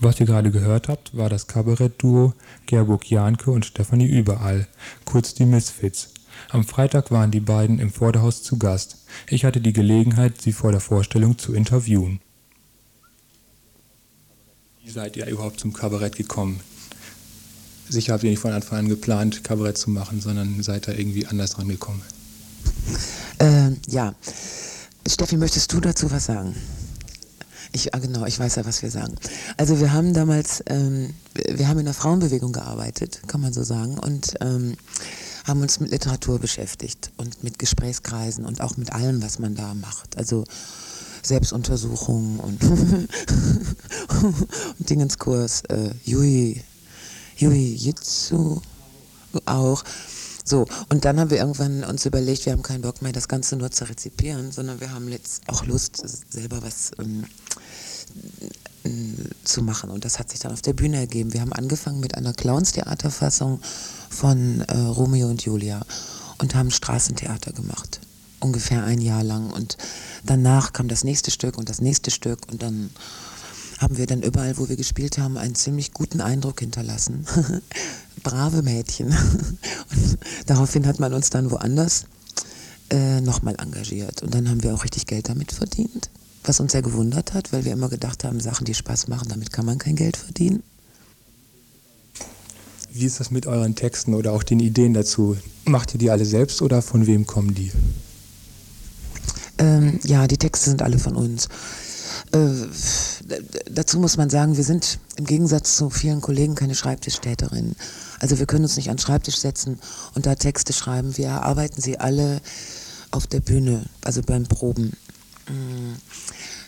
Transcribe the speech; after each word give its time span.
Was 0.00 0.20
ihr 0.20 0.26
gerade 0.26 0.52
gehört 0.52 0.88
habt, 0.88 1.16
war 1.16 1.28
das 1.28 1.48
Kabarettduo 1.48 2.32
Gerburg 2.66 3.10
Jahnke 3.10 3.50
und 3.50 3.66
Stefanie 3.66 4.06
Überall, 4.06 4.68
kurz 5.04 5.34
die 5.34 5.44
Misfits. 5.44 6.10
Am 6.50 6.64
Freitag 6.64 7.10
waren 7.10 7.32
die 7.32 7.40
beiden 7.40 7.80
im 7.80 7.90
Vorderhaus 7.90 8.44
zu 8.44 8.58
Gast. 8.58 8.98
Ich 9.28 9.44
hatte 9.44 9.60
die 9.60 9.72
Gelegenheit, 9.72 10.40
sie 10.40 10.52
vor 10.52 10.70
der 10.70 10.80
Vorstellung 10.80 11.36
zu 11.36 11.52
interviewen. 11.52 12.20
Wie 14.84 14.90
seid 14.90 15.16
ihr 15.16 15.26
überhaupt 15.26 15.58
zum 15.58 15.72
Kabarett 15.72 16.14
gekommen? 16.14 16.60
Sicher 17.88 18.12
habt 18.12 18.22
ihr 18.22 18.30
nicht 18.30 18.38
von 18.38 18.52
Anfang 18.52 18.78
an 18.78 18.88
geplant, 18.88 19.42
Kabarett 19.42 19.78
zu 19.78 19.90
machen, 19.90 20.20
sondern 20.20 20.62
seid 20.62 20.86
da 20.86 20.92
irgendwie 20.92 21.26
anders 21.26 21.52
dran 21.52 21.68
gekommen. 21.68 22.02
Äh, 23.38 23.70
ja. 23.88 24.14
Steffi, 25.08 25.36
möchtest 25.36 25.72
du 25.72 25.80
dazu 25.80 26.10
was 26.10 26.26
sagen? 26.26 26.54
Ich, 27.72 27.94
ah, 27.94 27.98
genau, 27.98 28.24
ich 28.24 28.38
weiß 28.38 28.56
ja, 28.56 28.64
was 28.64 28.82
wir 28.82 28.90
sagen. 28.90 29.14
Also 29.56 29.80
wir 29.80 29.92
haben 29.92 30.14
damals, 30.14 30.62
ähm, 30.66 31.14
wir 31.34 31.68
haben 31.68 31.78
in 31.78 31.84
der 31.84 31.94
Frauenbewegung 31.94 32.52
gearbeitet, 32.52 33.20
kann 33.26 33.40
man 33.40 33.52
so 33.52 33.62
sagen, 33.62 33.98
und 33.98 34.34
ähm, 34.40 34.76
haben 35.44 35.62
uns 35.62 35.80
mit 35.80 35.90
Literatur 35.90 36.38
beschäftigt 36.38 37.10
und 37.16 37.42
mit 37.42 37.58
Gesprächskreisen 37.58 38.44
und 38.44 38.60
auch 38.60 38.76
mit 38.76 38.92
allem, 38.92 39.22
was 39.22 39.38
man 39.38 39.54
da 39.54 39.74
macht. 39.74 40.16
Also 40.16 40.44
Selbstuntersuchungen 41.22 42.40
und, 42.40 42.62
und 44.78 44.90
Dingenskurs, 44.90 45.62
äh, 45.68 45.90
Yui, 46.04 46.62
Yui 47.36 47.74
Jitsu 47.74 48.60
auch. 49.46 49.84
So, 50.44 50.66
und 50.88 51.04
dann 51.04 51.20
haben 51.20 51.30
wir 51.30 51.38
irgendwann 51.38 51.84
uns 51.84 52.06
überlegt, 52.06 52.46
wir 52.46 52.52
haben 52.52 52.62
keinen 52.62 52.80
Bock 52.80 53.02
mehr, 53.02 53.12
das 53.12 53.28
Ganze 53.28 53.56
nur 53.56 53.70
zu 53.70 53.86
rezipieren, 53.86 54.50
sondern 54.50 54.80
wir 54.80 54.92
haben 54.92 55.08
jetzt 55.08 55.42
auch 55.46 55.66
Lust, 55.66 56.02
selber 56.30 56.62
was 56.62 56.92
ähm, 56.98 57.24
zu 59.44 59.62
machen. 59.62 59.90
Und 59.90 60.04
das 60.04 60.18
hat 60.18 60.30
sich 60.30 60.40
dann 60.40 60.52
auf 60.52 60.62
der 60.62 60.72
Bühne 60.72 60.98
ergeben. 60.98 61.32
Wir 61.32 61.40
haben 61.40 61.52
angefangen 61.52 62.00
mit 62.00 62.14
einer 62.14 62.32
Clowns-Theaterfassung 62.32 63.60
von 64.08 64.62
äh, 64.62 64.76
Romeo 64.76 65.28
und 65.28 65.44
Julia 65.44 65.82
und 66.38 66.54
haben 66.54 66.70
Straßentheater 66.70 67.52
gemacht. 67.52 68.00
Ungefähr 68.40 68.84
ein 68.84 69.00
Jahr 69.00 69.24
lang. 69.24 69.50
Und 69.50 69.76
danach 70.24 70.72
kam 70.72 70.88
das 70.88 71.04
nächste 71.04 71.30
Stück 71.30 71.58
und 71.58 71.68
das 71.68 71.80
nächste 71.80 72.10
Stück 72.10 72.40
und 72.50 72.62
dann 72.62 72.90
haben 73.78 73.96
wir 73.96 74.06
dann 74.06 74.22
überall, 74.22 74.58
wo 74.58 74.68
wir 74.68 74.76
gespielt 74.76 75.18
haben, 75.18 75.36
einen 75.36 75.54
ziemlich 75.54 75.92
guten 75.92 76.20
Eindruck 76.20 76.60
hinterlassen. 76.60 77.26
Brave 78.24 78.62
Mädchen. 78.62 79.08
Und 79.90 80.18
daraufhin 80.46 80.84
hat 80.84 80.98
man 80.98 81.14
uns 81.14 81.30
dann 81.30 81.52
woanders 81.52 82.06
äh, 82.90 83.20
nochmal 83.20 83.54
engagiert. 83.56 84.20
Und 84.24 84.34
dann 84.34 84.48
haben 84.48 84.64
wir 84.64 84.74
auch 84.74 84.82
richtig 84.82 85.06
Geld 85.06 85.28
damit 85.28 85.52
verdient. 85.52 86.10
Was 86.44 86.60
uns 86.60 86.72
sehr 86.72 86.82
gewundert 86.82 87.34
hat, 87.34 87.52
weil 87.52 87.64
wir 87.64 87.72
immer 87.72 87.88
gedacht 87.88 88.24
haben, 88.24 88.40
Sachen, 88.40 88.64
die 88.64 88.74
Spaß 88.74 89.08
machen, 89.08 89.28
damit 89.28 89.52
kann 89.52 89.66
man 89.66 89.78
kein 89.78 89.96
Geld 89.96 90.16
verdienen. 90.16 90.62
Wie 92.90 93.04
ist 93.04 93.20
das 93.20 93.30
mit 93.30 93.46
euren 93.46 93.74
Texten 93.74 94.14
oder 94.14 94.32
auch 94.32 94.42
den 94.42 94.60
Ideen 94.60 94.94
dazu? 94.94 95.36
Macht 95.64 95.94
ihr 95.94 95.98
die 95.98 96.10
alle 96.10 96.24
selbst 96.24 96.62
oder 96.62 96.80
von 96.82 97.06
wem 97.06 97.26
kommen 97.26 97.54
die? 97.54 97.70
Ähm, 99.58 100.00
ja, 100.04 100.26
die 100.26 100.38
Texte 100.38 100.70
sind 100.70 100.82
alle 100.82 100.98
von 100.98 101.14
uns. 101.14 101.48
Äh, 102.32 102.48
dazu 103.70 103.98
muss 103.98 104.16
man 104.16 104.30
sagen, 104.30 104.56
wir 104.56 104.64
sind 104.64 104.98
im 105.16 105.26
Gegensatz 105.26 105.76
zu 105.76 105.90
vielen 105.90 106.20
Kollegen 106.20 106.54
keine 106.54 106.74
Schreibtischtäterinnen. 106.74 107.76
Also 108.20 108.38
wir 108.38 108.46
können 108.46 108.64
uns 108.64 108.76
nicht 108.76 108.90
an 108.90 108.96
den 108.96 109.02
Schreibtisch 109.02 109.38
setzen 109.38 109.78
und 110.14 110.26
da 110.26 110.34
Texte 110.34 110.72
schreiben. 110.72 111.16
Wir 111.16 111.28
erarbeiten 111.28 111.80
sie 111.80 111.98
alle 111.98 112.40
auf 113.10 113.26
der 113.26 113.40
Bühne, 113.40 113.86
also 114.02 114.22
beim 114.22 114.44
Proben. 114.44 114.92
Mm, 115.48 115.94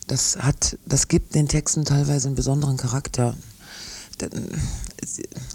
das 0.06 0.36
hat, 0.36 0.78
das 0.86 1.08
gibt 1.08 1.34
den 1.34 1.48
Texten 1.48 1.84
teilweise 1.84 2.28
einen 2.28 2.36
besonderen 2.36 2.76
Charakter. 2.76 3.36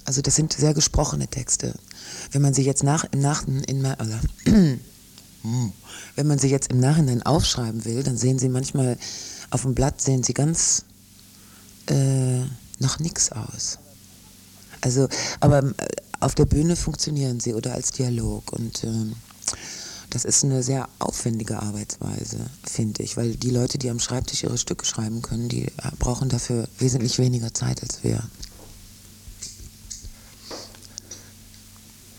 Also 0.05 0.21
das 0.21 0.35
sind 0.35 0.53
sehr 0.53 0.73
gesprochene 0.73 1.27
Texte. 1.27 1.75
Wenn 2.31 2.41
man 2.41 2.53
sie 2.53 2.63
jetzt 2.63 2.83
nach, 2.83 3.05
im 3.11 3.19
Nach, 3.19 3.45
in, 3.47 3.85
also, 3.85 4.13
wenn 6.15 6.27
man 6.27 6.39
sie 6.39 6.49
jetzt 6.49 6.71
im 6.71 6.79
Nachhinein 6.79 7.21
aufschreiben 7.23 7.85
will, 7.85 8.01
dann 8.03 8.17
sehen 8.17 8.39
sie 8.39 8.49
manchmal 8.49 8.97
auf 9.51 9.61
dem 9.61 9.75
Blatt 9.75 10.01
sehen 10.01 10.23
sie 10.23 10.33
ganz 10.33 10.83
äh, 11.87 12.41
nach 12.79 12.99
nichts 12.99 13.31
aus. 13.31 13.79
Also, 14.81 15.07
aber 15.39 15.59
äh, 15.59 15.87
auf 16.19 16.35
der 16.35 16.45
Bühne 16.45 16.75
funktionieren 16.75 17.39
sie 17.39 17.53
oder 17.53 17.73
als 17.73 17.91
Dialog 17.91 18.51
und 18.51 18.83
äh, 18.83 18.87
das 20.15 20.23
ist 20.23 20.45
eine 20.45 20.63
sehr 20.63 20.87
aufwendige 20.99 21.61
Arbeitsweise, 21.61 22.37
finde 22.63 23.03
ich, 23.03 23.17
weil 23.17 23.35
die 23.35 23.49
Leute, 23.49 23.77
die 23.77 23.89
am 23.89 23.99
Schreibtisch 23.99 24.43
ihre 24.43 24.57
Stücke 24.57 24.85
schreiben 24.85 25.21
können, 25.21 25.49
die 25.49 25.65
äh, 25.65 25.71
brauchen 25.99 26.29
dafür 26.29 26.69
wesentlich 26.79 27.19
weniger 27.19 27.53
Zeit 27.53 27.83
als 27.83 28.01
wir. 28.01 28.23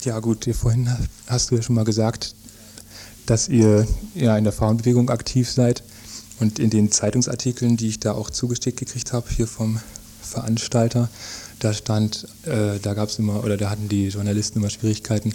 Ja 0.03 0.19
gut, 0.19 0.47
vorhin 0.53 0.95
hast 1.25 1.49
du 1.49 1.55
ja 1.55 1.63
schon 1.63 1.73
mal 1.73 1.85
gesagt, 1.85 2.35
dass 3.25 3.49
ihr 3.49 3.87
ja 4.13 4.37
in 4.37 4.43
der 4.43 4.53
Frauenbewegung 4.53 5.09
aktiv 5.09 5.51
seid. 5.51 5.83
Und 6.39 6.59
in 6.59 6.69
den 6.69 6.91
Zeitungsartikeln, 6.91 7.77
die 7.77 7.87
ich 7.87 7.99
da 7.99 8.11
auch 8.11 8.29
zugesteckt 8.29 8.77
gekriegt 8.77 9.11
habe, 9.11 9.27
hier 9.27 9.47
vom 9.47 9.79
Veranstalter, 10.21 11.09
da 11.59 11.73
stand, 11.73 12.27
äh, 12.45 12.79
da 12.79 12.93
gab 12.93 13.09
es 13.09 13.19
immer, 13.19 13.43
oder 13.43 13.57
da 13.57 13.69
hatten 13.69 13.89
die 13.89 14.07
Journalisten 14.07 14.59
immer 14.59 14.69
Schwierigkeiten, 14.69 15.33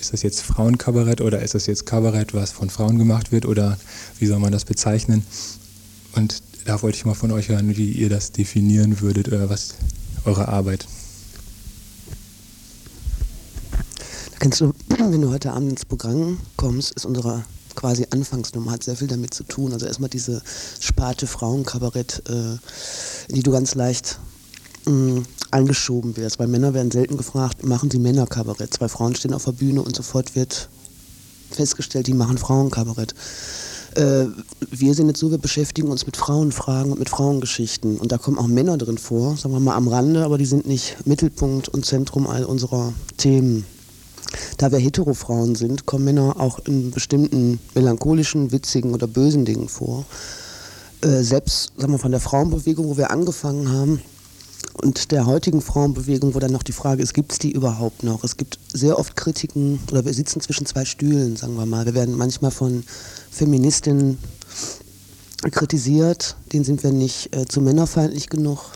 ist 0.00 0.12
das 0.12 0.22
jetzt 0.22 0.42
Frauenkabarett 0.42 1.20
oder 1.20 1.42
ist 1.42 1.54
das 1.54 1.66
jetzt 1.66 1.86
Kabarett, 1.86 2.34
was 2.34 2.52
von 2.52 2.70
Frauen 2.70 2.98
gemacht 2.98 3.32
wird 3.32 3.46
oder 3.46 3.78
wie 4.18 4.26
soll 4.26 4.38
man 4.38 4.52
das 4.52 4.64
bezeichnen? 4.64 5.24
Und 6.14 6.42
da 6.64 6.80
wollte 6.82 6.96
ich 6.96 7.04
mal 7.04 7.14
von 7.14 7.30
euch 7.32 7.48
hören, 7.48 7.76
wie 7.76 7.90
ihr 7.90 8.08
das 8.08 8.32
definieren 8.32 9.00
würdet 9.00 9.28
oder 9.28 9.48
was 9.50 9.74
eure 10.24 10.48
Arbeit. 10.48 10.86
Da 14.32 14.38
kannst 14.38 14.60
du, 14.60 14.72
wenn 14.88 15.20
du 15.20 15.30
heute 15.30 15.52
Abend 15.52 15.70
ins 15.70 15.84
Programm 15.84 16.38
kommst, 16.56 16.92
ist 16.92 17.04
unsere 17.04 17.44
quasi 17.74 18.06
Anfangsnummer, 18.10 18.70
hat 18.70 18.84
sehr 18.84 18.96
viel 18.96 19.08
damit 19.08 19.34
zu 19.34 19.42
tun. 19.44 19.72
Also 19.72 19.86
erstmal 19.86 20.10
diese 20.10 20.42
Sparte 20.80 21.26
Frauenkabarett, 21.26 22.22
äh, 22.28 22.52
in 23.28 23.34
die 23.34 23.42
du 23.42 23.50
ganz 23.50 23.74
leicht 23.74 24.20
mh, 24.86 25.22
angeschoben 25.50 26.16
wirst. 26.16 26.38
Weil 26.38 26.48
Männer 26.48 26.74
werden 26.74 26.90
selten 26.90 27.16
gefragt, 27.16 27.64
machen 27.64 27.90
sie 27.90 27.98
Männerkabarett? 27.98 28.74
Zwei 28.74 28.88
Frauen 28.88 29.14
stehen 29.14 29.34
auf 29.34 29.44
der 29.44 29.52
Bühne 29.52 29.82
und 29.82 29.96
sofort 29.96 30.34
wird 30.34 30.68
festgestellt, 31.50 32.06
die 32.06 32.14
machen 32.14 32.38
Frauenkabarett. 32.38 33.14
Äh, 33.94 34.26
wir 34.70 34.94
sind 34.94 35.08
jetzt 35.08 35.20
so, 35.20 35.30
wir 35.30 35.38
beschäftigen 35.38 35.88
uns 35.88 36.06
mit 36.06 36.16
Frauenfragen 36.16 36.92
und 36.92 36.98
mit 36.98 37.08
Frauengeschichten. 37.08 37.98
Und 37.98 38.12
da 38.12 38.18
kommen 38.18 38.38
auch 38.38 38.46
Männer 38.46 38.76
drin 38.76 38.98
vor, 38.98 39.36
sagen 39.36 39.54
wir 39.54 39.60
mal 39.60 39.76
am 39.76 39.88
Rande, 39.88 40.24
aber 40.24 40.38
die 40.38 40.46
sind 40.46 40.66
nicht 40.66 41.06
Mittelpunkt 41.06 41.68
und 41.68 41.86
Zentrum 41.86 42.26
all 42.26 42.44
unserer 42.44 42.92
Themen. 43.16 43.64
Da 44.58 44.72
wir 44.72 44.78
Heterofrauen 44.78 45.54
sind, 45.54 45.86
kommen 45.86 46.04
Männer 46.04 46.40
auch 46.40 46.58
in 46.66 46.90
bestimmten 46.90 47.60
melancholischen, 47.74 48.50
witzigen 48.50 48.92
oder 48.92 49.06
bösen 49.06 49.44
Dingen 49.44 49.68
vor. 49.68 50.04
Äh, 51.02 51.22
selbst 51.22 51.72
sagen 51.76 51.92
wir, 51.92 51.98
von 51.98 52.10
der 52.10 52.20
Frauenbewegung, 52.20 52.88
wo 52.88 52.96
wir 52.96 53.12
angefangen 53.12 53.70
haben, 53.70 54.00
und 54.84 55.12
der 55.12 55.24
heutigen 55.24 55.62
Frauenbewegung, 55.62 56.34
wo 56.34 56.38
dann 56.38 56.52
noch 56.52 56.62
die 56.62 56.72
Frage 56.72 57.02
ist, 57.02 57.14
gibt 57.14 57.32
es 57.32 57.38
die 57.38 57.52
überhaupt 57.52 58.02
noch? 58.02 58.22
Es 58.22 58.36
gibt 58.36 58.58
sehr 58.70 58.98
oft 58.98 59.16
Kritiken, 59.16 59.80
oder 59.90 60.04
wir 60.04 60.12
sitzen 60.12 60.42
zwischen 60.42 60.66
zwei 60.66 60.84
Stühlen, 60.84 61.36
sagen 61.36 61.56
wir 61.56 61.64
mal. 61.64 61.86
Wir 61.86 61.94
werden 61.94 62.14
manchmal 62.14 62.50
von 62.50 62.84
Feministinnen 63.30 64.18
kritisiert, 65.50 66.36
denen 66.52 66.64
sind 66.64 66.82
wir 66.82 66.92
nicht 66.92 67.34
äh, 67.34 67.46
zu 67.46 67.62
männerfeindlich 67.62 68.28
genug. 68.28 68.72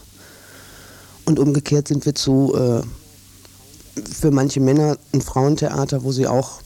Und 1.26 1.38
umgekehrt 1.38 1.88
sind 1.88 2.06
wir 2.06 2.14
zu 2.14 2.54
äh, 2.54 2.80
für 4.10 4.30
manche 4.30 4.60
Männer 4.60 4.96
ein 5.12 5.20
Frauentheater, 5.20 6.04
wo 6.04 6.12
sie 6.12 6.26
auch 6.26 6.60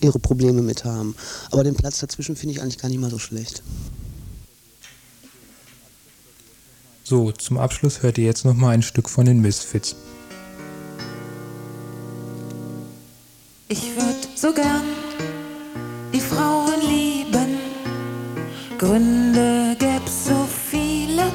ihre 0.00 0.18
Probleme 0.18 0.60
mit 0.60 0.84
haben. 0.84 1.14
Aber 1.52 1.62
den 1.62 1.76
Platz 1.76 2.00
dazwischen 2.00 2.34
finde 2.34 2.54
ich 2.56 2.62
eigentlich 2.62 2.78
gar 2.78 2.88
nicht 2.88 3.00
mal 3.00 3.10
so 3.10 3.20
schlecht. 3.20 3.62
So, 7.12 7.30
zum 7.30 7.58
Abschluss 7.58 8.02
hört 8.02 8.16
ihr 8.16 8.24
jetzt 8.24 8.46
noch 8.46 8.54
mal 8.54 8.70
ein 8.70 8.80
Stück 8.80 9.06
von 9.06 9.26
den 9.26 9.42
Misfits. 9.42 9.96
Ich 13.68 13.94
würde 13.94 14.28
so 14.34 14.50
gern 14.50 14.80
die 16.14 16.20
Frauen 16.20 16.80
lieben. 16.80 17.58
Gründe 18.78 19.76
gäb's 19.78 20.24
so 20.24 20.48
viele, 20.70 21.30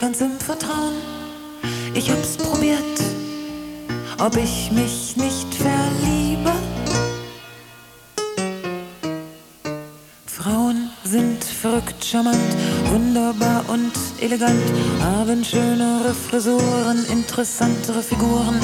ganz 0.00 0.20
im 0.20 0.32
Vertrauen. 0.32 0.94
Ich 1.94 2.10
hab's 2.10 2.36
probiert 2.36 3.00
ob 4.18 4.36
ich 4.36 4.72
mich 4.72 5.16
nicht 5.16 5.54
verliebe. 5.54 6.52
Frauen 10.26 10.90
sind 11.04 11.44
verrückt, 11.44 12.04
charmant, 12.04 12.36
wunderbar 12.94 13.64
und 13.68 13.92
elegant, 14.20 14.62
haben 15.02 15.44
schönere 15.44 16.14
Frisuren, 16.14 17.04
interessantere 17.10 18.00
Figuren, 18.00 18.60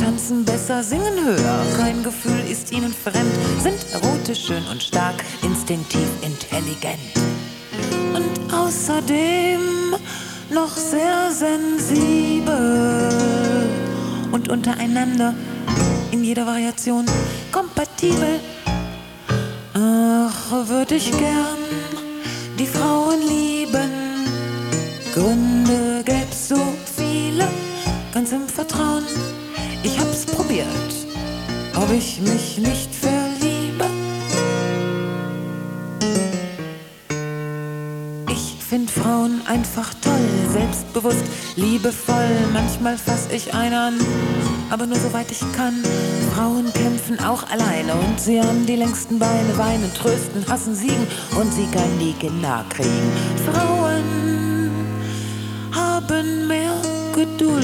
tanzen 0.00 0.44
besser, 0.44 0.84
singen 0.84 1.24
höher, 1.24 1.66
kein 1.76 2.04
Gefühl 2.04 2.40
ist 2.48 2.70
ihnen 2.70 2.94
fremd, 2.94 3.34
sind 3.60 3.84
erotisch, 3.92 4.46
schön 4.46 4.62
und 4.70 4.80
stark, 4.80 5.24
instinktiv 5.42 6.06
intelligent. 6.22 7.00
Und 8.14 8.54
außerdem 8.54 9.96
noch 10.50 10.76
sehr 10.76 11.32
sensibel 11.32 13.08
und 14.30 14.48
untereinander 14.48 15.34
in 16.12 16.22
jeder 16.22 16.46
Variation 16.46 17.04
kompatibel. 17.50 18.38
Ach, 19.74 20.68
würde 20.68 20.94
ich 20.94 21.10
gern 21.10 21.62
die 22.62 22.66
Frauen 22.66 23.20
lieben. 23.20 23.90
Gründe 25.14 26.02
gäb's 26.04 26.48
so 26.48 26.60
viele, 26.96 27.48
ganz 28.14 28.30
im 28.30 28.46
Vertrauen. 28.46 29.04
Ich 29.82 29.98
hab's 29.98 30.24
probiert, 30.26 30.92
ob 31.74 31.90
ich 31.92 32.20
mich 32.20 32.58
nicht 32.58 32.90
verliebe. 32.94 33.86
Ich 38.30 38.62
find 38.62 38.90
Frauen 38.90 39.40
einfach 39.46 39.92
toll, 40.00 40.28
selbstbewusst, 40.52 41.24
liebevoll. 41.56 42.30
Manchmal 42.52 42.96
fass 42.96 43.28
ich 43.32 43.52
einen 43.54 43.74
an, 43.74 43.98
aber 44.72 44.86
nur 44.86 44.98
soweit 44.98 45.30
ich 45.30 45.40
kann. 45.52 45.84
Frauen 46.34 46.72
kämpfen 46.72 47.20
auch 47.20 47.48
alleine 47.50 47.92
und 47.92 48.18
sie 48.18 48.40
haben 48.40 48.64
die 48.64 48.76
längsten 48.76 49.18
Beine, 49.18 49.56
weinen, 49.58 49.92
trösten, 49.92 50.48
hassen, 50.48 50.74
siegen 50.74 51.06
und 51.38 51.52
sie 51.52 51.66
können 51.66 51.98
die 52.00 52.14
Kinder 52.14 52.64
kriegen. 52.70 53.12
Frauen 53.44 54.70
haben 55.72 56.46
mehr 56.48 56.74
Geduld 57.14 57.62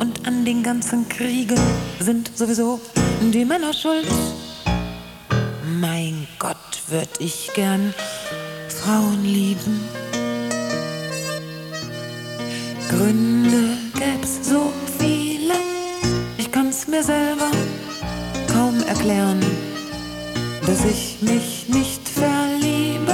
und 0.00 0.26
an 0.26 0.44
den 0.44 0.64
ganzen 0.64 1.08
Kriegen 1.08 1.60
sind 2.00 2.36
sowieso 2.36 2.80
die 3.20 3.44
Männer 3.44 3.72
schuld. 3.72 4.08
Mein 5.80 6.26
Gott, 6.40 6.56
würd 6.88 7.10
ich 7.20 7.52
gern 7.54 7.94
Frauen 8.68 9.22
lieben. 9.22 9.80
Gründe 12.88 13.76
gäb's 13.94 14.48
so 14.48 14.72
mir 16.96 17.02
selber 17.02 17.50
kaum 18.50 18.82
erklären, 18.88 19.40
dass 20.66 20.82
ich 20.86 21.18
mich 21.20 21.66
nicht 21.68 22.08
verliebe. 22.08 23.12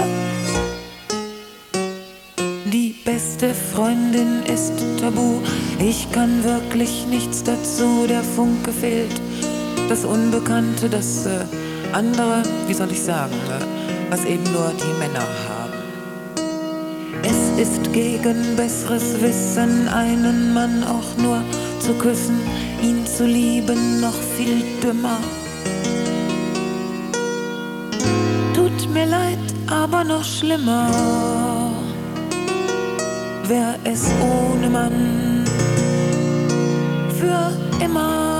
Die 2.66 2.94
beste 3.04 3.52
Freundin 3.52 4.44
ist 4.44 4.74
tabu, 5.00 5.40
ich 5.80 6.10
kann 6.12 6.44
wirklich 6.44 7.06
nichts 7.08 7.42
dazu, 7.42 8.06
der 8.08 8.22
Funke 8.22 8.72
fehlt. 8.72 9.20
Das 9.88 10.04
Unbekannte, 10.04 10.88
das 10.88 11.26
äh, 11.26 11.40
andere, 11.92 12.44
wie 12.68 12.74
soll 12.74 12.90
ich 12.92 13.02
sagen, 13.02 13.34
äh, 13.48 14.12
was 14.12 14.24
eben 14.24 14.44
nur 14.52 14.72
die 14.78 14.98
Männer 15.00 15.26
haben. 15.48 15.72
Es 17.24 17.68
ist 17.68 17.92
gegen 17.92 18.54
besseres 18.56 19.20
Wissen, 19.20 19.88
einen 19.88 20.54
Mann 20.54 20.84
auch 20.84 21.16
nur 21.16 21.42
zu 21.80 21.94
küssen, 21.94 22.38
ihn 22.82 23.06
zu 23.06 23.24
lieben, 23.24 24.00
noch 24.00 24.20
viel 24.36 24.62
dümmer. 24.82 25.20
Tut 28.54 28.92
mir 28.92 29.06
leid, 29.06 29.38
aber 29.68 30.04
noch 30.04 30.24
schlimmer 30.24 30.90
wär 33.48 33.74
es 33.84 34.10
ohne 34.20 34.68
Mann 34.70 35.44
für 37.18 37.52
immer. 37.84 38.31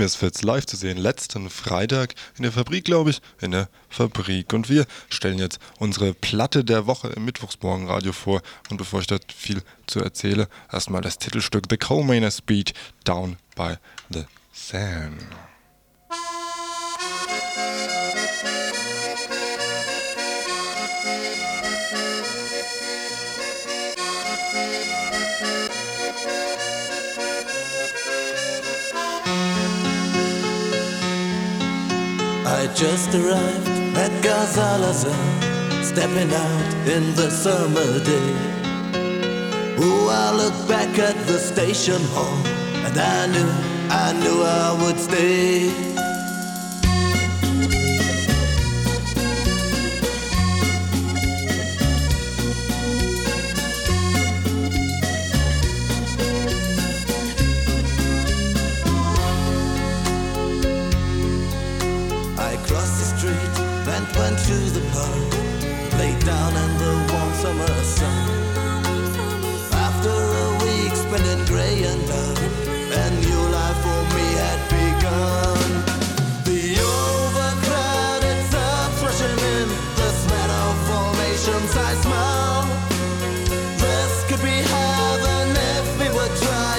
Misfits 0.00 0.42
live 0.42 0.64
zu 0.64 0.76
sehen 0.76 0.96
letzten 0.96 1.50
Freitag 1.50 2.14
in 2.38 2.44
der 2.44 2.52
Fabrik, 2.52 2.86
glaube 2.86 3.10
ich, 3.10 3.20
in 3.42 3.50
der 3.50 3.68
Fabrik. 3.90 4.54
Und 4.54 4.70
wir 4.70 4.86
stellen 5.10 5.38
jetzt 5.38 5.58
unsere 5.78 6.14
Platte 6.14 6.64
der 6.64 6.86
Woche 6.86 7.08
im 7.08 7.26
Mittwochsmorgenradio 7.26 8.14
vor. 8.14 8.40
Und 8.70 8.78
bevor 8.78 9.00
ich 9.00 9.08
da 9.08 9.18
viel 9.36 9.60
zu 9.86 10.00
erzähle, 10.00 10.48
erstmal 10.72 11.02
das 11.02 11.18
Titelstück 11.18 11.64
The 11.68 11.76
Coal 11.76 12.04
Miner 12.04 12.30
Speed 12.30 12.72
Down 13.04 13.36
by 13.54 13.74
the 14.08 14.24
Seine. 14.54 15.49
I 32.60 32.66
just 32.74 33.14
arrived 33.14 33.68
at 33.96 34.10
Gazalaza, 34.22 35.14
stepping 35.82 36.30
out 36.30 36.74
in 36.86 37.14
the 37.14 37.30
summer 37.30 38.04
day. 38.04 38.34
Oh, 39.78 40.08
I 40.12 40.30
look 40.36 40.68
back 40.68 40.98
at 40.98 41.16
the 41.26 41.38
station 41.38 42.02
hall, 42.12 42.36
and 42.84 42.98
I 42.98 43.26
knew, 43.32 43.50
I 43.88 44.12
knew 44.12 44.42
I 44.42 44.76
would 44.82 45.00
stay. 45.00 45.89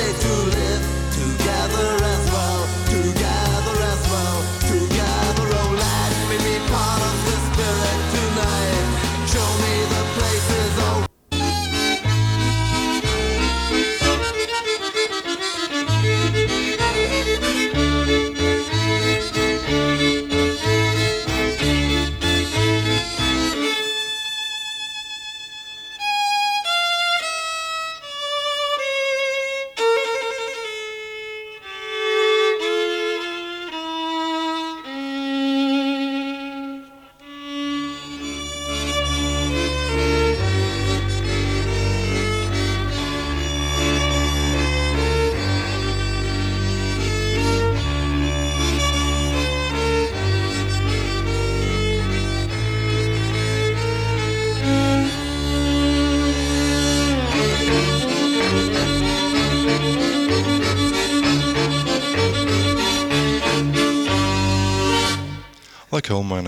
I. 0.03 0.40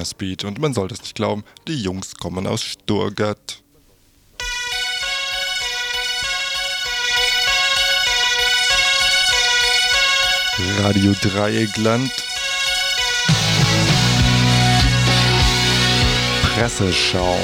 Speed. 0.05 0.43
Und 0.43 0.59
man 0.59 0.73
sollte 0.73 0.93
es 0.95 1.01
nicht 1.01 1.15
glauben, 1.15 1.43
die 1.67 1.81
Jungs 1.81 2.15
kommen 2.15 2.47
aus 2.47 2.63
Stuttgart. 2.63 3.63
Radio 10.79 11.13
Dreieckland. 11.21 12.11
Presseschau. 16.41 17.39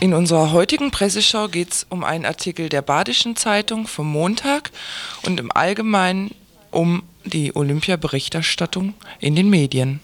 In 0.00 0.14
unserer 0.14 0.52
heutigen 0.52 0.90
Presseschau 0.90 1.48
geht 1.48 1.72
es 1.72 1.86
um 1.90 2.04
einen 2.04 2.24
Artikel 2.24 2.70
der 2.70 2.80
Badischen 2.80 3.36
Zeitung 3.36 3.86
vom 3.86 4.10
Montag 4.10 4.70
und 5.26 5.38
im 5.38 5.52
Allgemeinen 5.52 6.30
um 6.70 7.02
die 7.26 7.54
Olympia-Berichterstattung 7.54 8.94
in 9.18 9.36
den 9.36 9.50
Medien. 9.50 10.00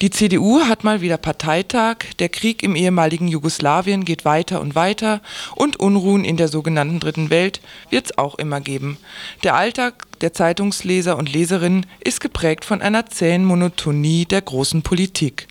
Die 0.00 0.10
CDU 0.10 0.60
hat 0.60 0.84
mal 0.84 1.00
wieder 1.00 1.16
Parteitag, 1.16 1.96
der 2.20 2.28
Krieg 2.28 2.62
im 2.62 2.76
ehemaligen 2.76 3.26
Jugoslawien 3.26 4.04
geht 4.04 4.24
weiter 4.24 4.60
und 4.60 4.76
weiter 4.76 5.20
und 5.56 5.80
Unruhen 5.80 6.24
in 6.24 6.36
der 6.36 6.46
sogenannten 6.46 7.00
Dritten 7.00 7.30
Welt 7.30 7.60
wird 7.90 8.06
es 8.06 8.16
auch 8.18 8.36
immer 8.36 8.60
geben. 8.60 8.96
Der 9.42 9.56
Alltag 9.56 10.06
der 10.20 10.32
Zeitungsleser 10.32 11.16
und 11.16 11.32
Leserinnen 11.32 11.84
ist 11.98 12.20
geprägt 12.20 12.64
von 12.64 12.80
einer 12.80 13.06
zähen 13.06 13.44
Monotonie 13.44 14.24
der 14.24 14.42
großen 14.42 14.82
Politik. 14.82 15.48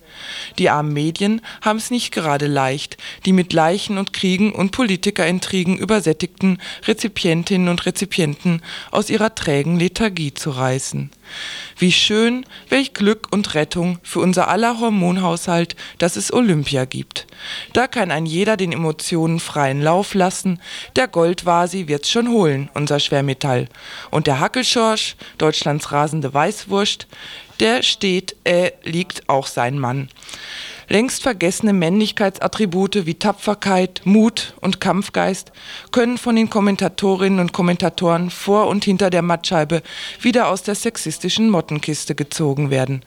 Die 0.58 0.70
armen 0.70 0.94
Medien 0.94 1.42
haben 1.62 1.78
es 1.78 1.92
nicht 1.92 2.12
gerade 2.12 2.48
leicht, 2.48 2.98
die 3.26 3.34
mit 3.34 3.54
Leichen 3.54 3.98
und 3.98 4.14
Kriegen 4.14 4.54
und 4.54 4.72
Politikerintrigen 4.72 5.78
übersättigten 5.78 6.60
Rezipientinnen 6.88 7.70
und 7.70 7.86
Rezipienten 7.86 8.62
aus 8.92 9.10
ihrer 9.10 9.36
trägen 9.36 9.80
Lethargie 9.80 10.34
zu 10.34 10.52
reißen. 10.52 11.12
Wie 11.78 11.92
schön, 11.92 12.46
welch 12.70 12.94
Glück 12.94 13.28
und 13.32 13.54
Rettung 13.54 14.00
für 14.04 14.20
unser 14.20 14.48
aller 14.48 14.80
Hormonhaushalt, 14.80 15.76
dass 15.98 16.16
es 16.16 16.34
Olympia 16.34 16.86
gibt. 16.86 17.28
Da 17.74 17.88
kann 17.88 18.12
ein 18.12 18.26
jeder 18.26 18.58
den 18.58 18.72
Emotionen 18.72 19.40
freien 19.40 19.82
Lauf 19.82 20.14
lassen, 20.14 20.60
der 20.96 21.08
Goldvasi 21.08 21.88
wird's 21.88 22.10
schon 22.10 22.30
holen, 22.30 22.70
unser 22.74 23.00
Schwermetall. 23.00 23.68
Und 24.12 24.28
der 24.28 24.40
Hackelschorsch, 24.40 25.16
Deutschlands 25.38 25.92
rasende 25.92 26.34
Weißwurst, 26.34 27.08
der 27.60 27.84
steht, 27.84 28.36
äh, 28.44 28.72
liegt 28.84 29.28
auch 29.30 29.48
sein 29.48 29.80
Mann. 29.80 30.10
Längst 30.92 31.22
vergessene 31.22 31.72
Männlichkeitsattribute 31.72 33.06
wie 33.06 33.14
Tapferkeit, 33.14 34.02
Mut 34.06 34.56
und 34.60 34.82
Kampfgeist 34.82 35.52
können 35.92 36.18
von 36.18 36.36
den 36.36 36.50
Kommentatorinnen 36.50 37.40
und 37.40 37.54
Kommentatoren 37.54 38.32
vor 38.32 38.66
und 38.66 38.86
hinter 38.86 39.12
der 39.12 39.22
Mattscheibe 39.22 39.84
wieder 40.20 40.48
aus 40.48 40.64
der 40.64 40.74
sexistischen 40.74 41.52
Mottenkiste 41.52 42.16
gezogen 42.16 42.72
werden. 42.72 43.04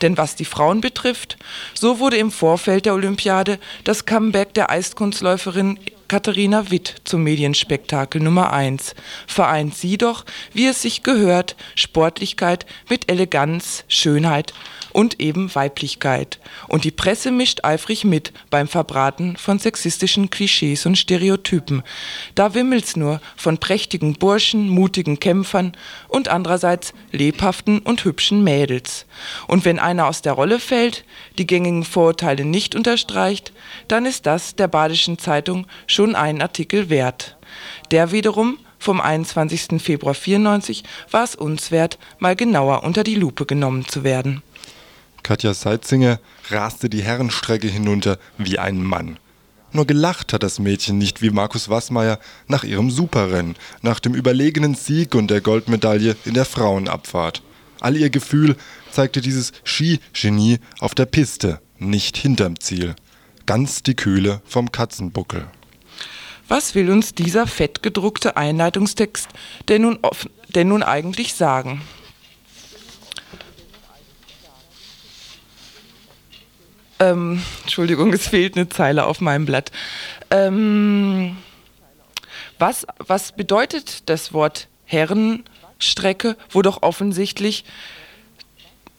Denn 0.00 0.16
was 0.16 0.34
die 0.34 0.46
Frauen 0.46 0.80
betrifft, 0.80 1.36
so 1.74 1.98
wurde 1.98 2.16
im 2.16 2.30
Vorfeld 2.30 2.86
der 2.86 2.94
Olympiade 2.94 3.58
das 3.84 4.06
Comeback 4.06 4.54
der 4.54 4.70
Eiskunstläuferin 4.70 5.78
Katharina 6.08 6.70
Witt 6.70 7.02
zum 7.04 7.22
Medienspektakel 7.24 8.22
Nummer 8.22 8.52
1. 8.52 8.94
Vereint 9.26 9.74
sie 9.74 9.98
doch, 9.98 10.24
wie 10.54 10.66
es 10.66 10.80
sich 10.80 11.02
gehört, 11.02 11.56
Sportlichkeit 11.74 12.64
mit 12.88 13.10
Eleganz, 13.10 13.84
Schönheit 13.88 14.54
und 14.96 15.20
eben 15.20 15.54
Weiblichkeit. 15.54 16.40
Und 16.68 16.84
die 16.84 16.90
Presse 16.90 17.30
mischt 17.30 17.64
eifrig 17.64 18.04
mit 18.04 18.32
beim 18.48 18.66
Verbraten 18.66 19.36
von 19.36 19.58
sexistischen 19.58 20.30
Klischees 20.30 20.86
und 20.86 20.96
Stereotypen. 20.96 21.82
Da 22.34 22.54
wimmelt's 22.54 22.96
nur 22.96 23.20
von 23.36 23.58
prächtigen 23.58 24.14
Burschen, 24.14 24.70
mutigen 24.70 25.20
Kämpfern 25.20 25.72
und 26.08 26.28
andererseits 26.28 26.94
lebhaften 27.12 27.80
und 27.80 28.06
hübschen 28.06 28.42
Mädels. 28.42 29.04
Und 29.48 29.66
wenn 29.66 29.78
einer 29.78 30.06
aus 30.06 30.22
der 30.22 30.32
Rolle 30.32 30.58
fällt, 30.58 31.04
die 31.36 31.46
gängigen 31.46 31.84
Vorurteile 31.84 32.46
nicht 32.46 32.74
unterstreicht, 32.74 33.52
dann 33.88 34.06
ist 34.06 34.24
das 34.24 34.56
der 34.56 34.68
Badischen 34.68 35.18
Zeitung 35.18 35.66
schon 35.86 36.14
einen 36.14 36.40
Artikel 36.40 36.88
wert. 36.88 37.36
Der 37.90 38.12
wiederum 38.12 38.56
vom 38.78 39.02
21. 39.02 39.82
Februar 39.82 40.14
94 40.14 40.84
war 41.10 41.24
es 41.24 41.34
uns 41.34 41.70
wert, 41.70 41.98
mal 42.18 42.34
genauer 42.34 42.82
unter 42.82 43.04
die 43.04 43.14
Lupe 43.14 43.44
genommen 43.44 43.86
zu 43.86 44.02
werden. 44.02 44.42
Katja 45.26 45.54
Seitzinger 45.54 46.20
raste 46.50 46.88
die 46.88 47.02
Herrenstrecke 47.02 47.66
hinunter 47.66 48.16
wie 48.38 48.60
ein 48.60 48.80
Mann. 48.80 49.18
Nur 49.72 49.84
gelacht 49.84 50.32
hat 50.32 50.44
das 50.44 50.60
Mädchen 50.60 50.98
nicht 50.98 51.20
wie 51.20 51.30
Markus 51.30 51.68
Wassmeier 51.68 52.20
nach 52.46 52.62
ihrem 52.62 52.92
Superrennen, 52.92 53.56
nach 53.82 53.98
dem 53.98 54.14
überlegenen 54.14 54.76
Sieg 54.76 55.16
und 55.16 55.28
der 55.28 55.40
Goldmedaille 55.40 56.14
in 56.26 56.34
der 56.34 56.44
Frauenabfahrt. 56.44 57.42
All 57.80 57.96
ihr 57.96 58.08
Gefühl 58.08 58.54
zeigte 58.92 59.20
dieses 59.20 59.50
Skigenie 59.64 60.60
auf 60.78 60.94
der 60.94 61.06
Piste, 61.06 61.60
nicht 61.76 62.16
hinterm 62.16 62.60
Ziel. 62.60 62.94
Ganz 63.46 63.82
die 63.82 63.96
Kühle 63.96 64.42
vom 64.44 64.70
Katzenbuckel. 64.70 65.48
Was 66.46 66.76
will 66.76 66.88
uns 66.88 67.14
dieser 67.14 67.48
fettgedruckte 67.48 68.36
Einleitungstext 68.36 69.30
denn 69.66 69.82
nun, 69.82 69.98
denn 70.54 70.68
nun 70.68 70.84
eigentlich 70.84 71.34
sagen? 71.34 71.82
Ähm, 76.98 77.42
Entschuldigung, 77.62 78.12
es 78.12 78.26
fehlt 78.26 78.56
eine 78.56 78.68
Zeile 78.68 79.04
auf 79.04 79.20
meinem 79.20 79.46
Blatt. 79.46 79.70
Ähm, 80.30 81.36
was, 82.58 82.86
was 82.98 83.32
bedeutet 83.32 84.08
das 84.08 84.32
Wort 84.32 84.68
Herrenstrecke, 84.86 86.36
wo 86.50 86.62
doch 86.62 86.82
offensichtlich 86.82 87.64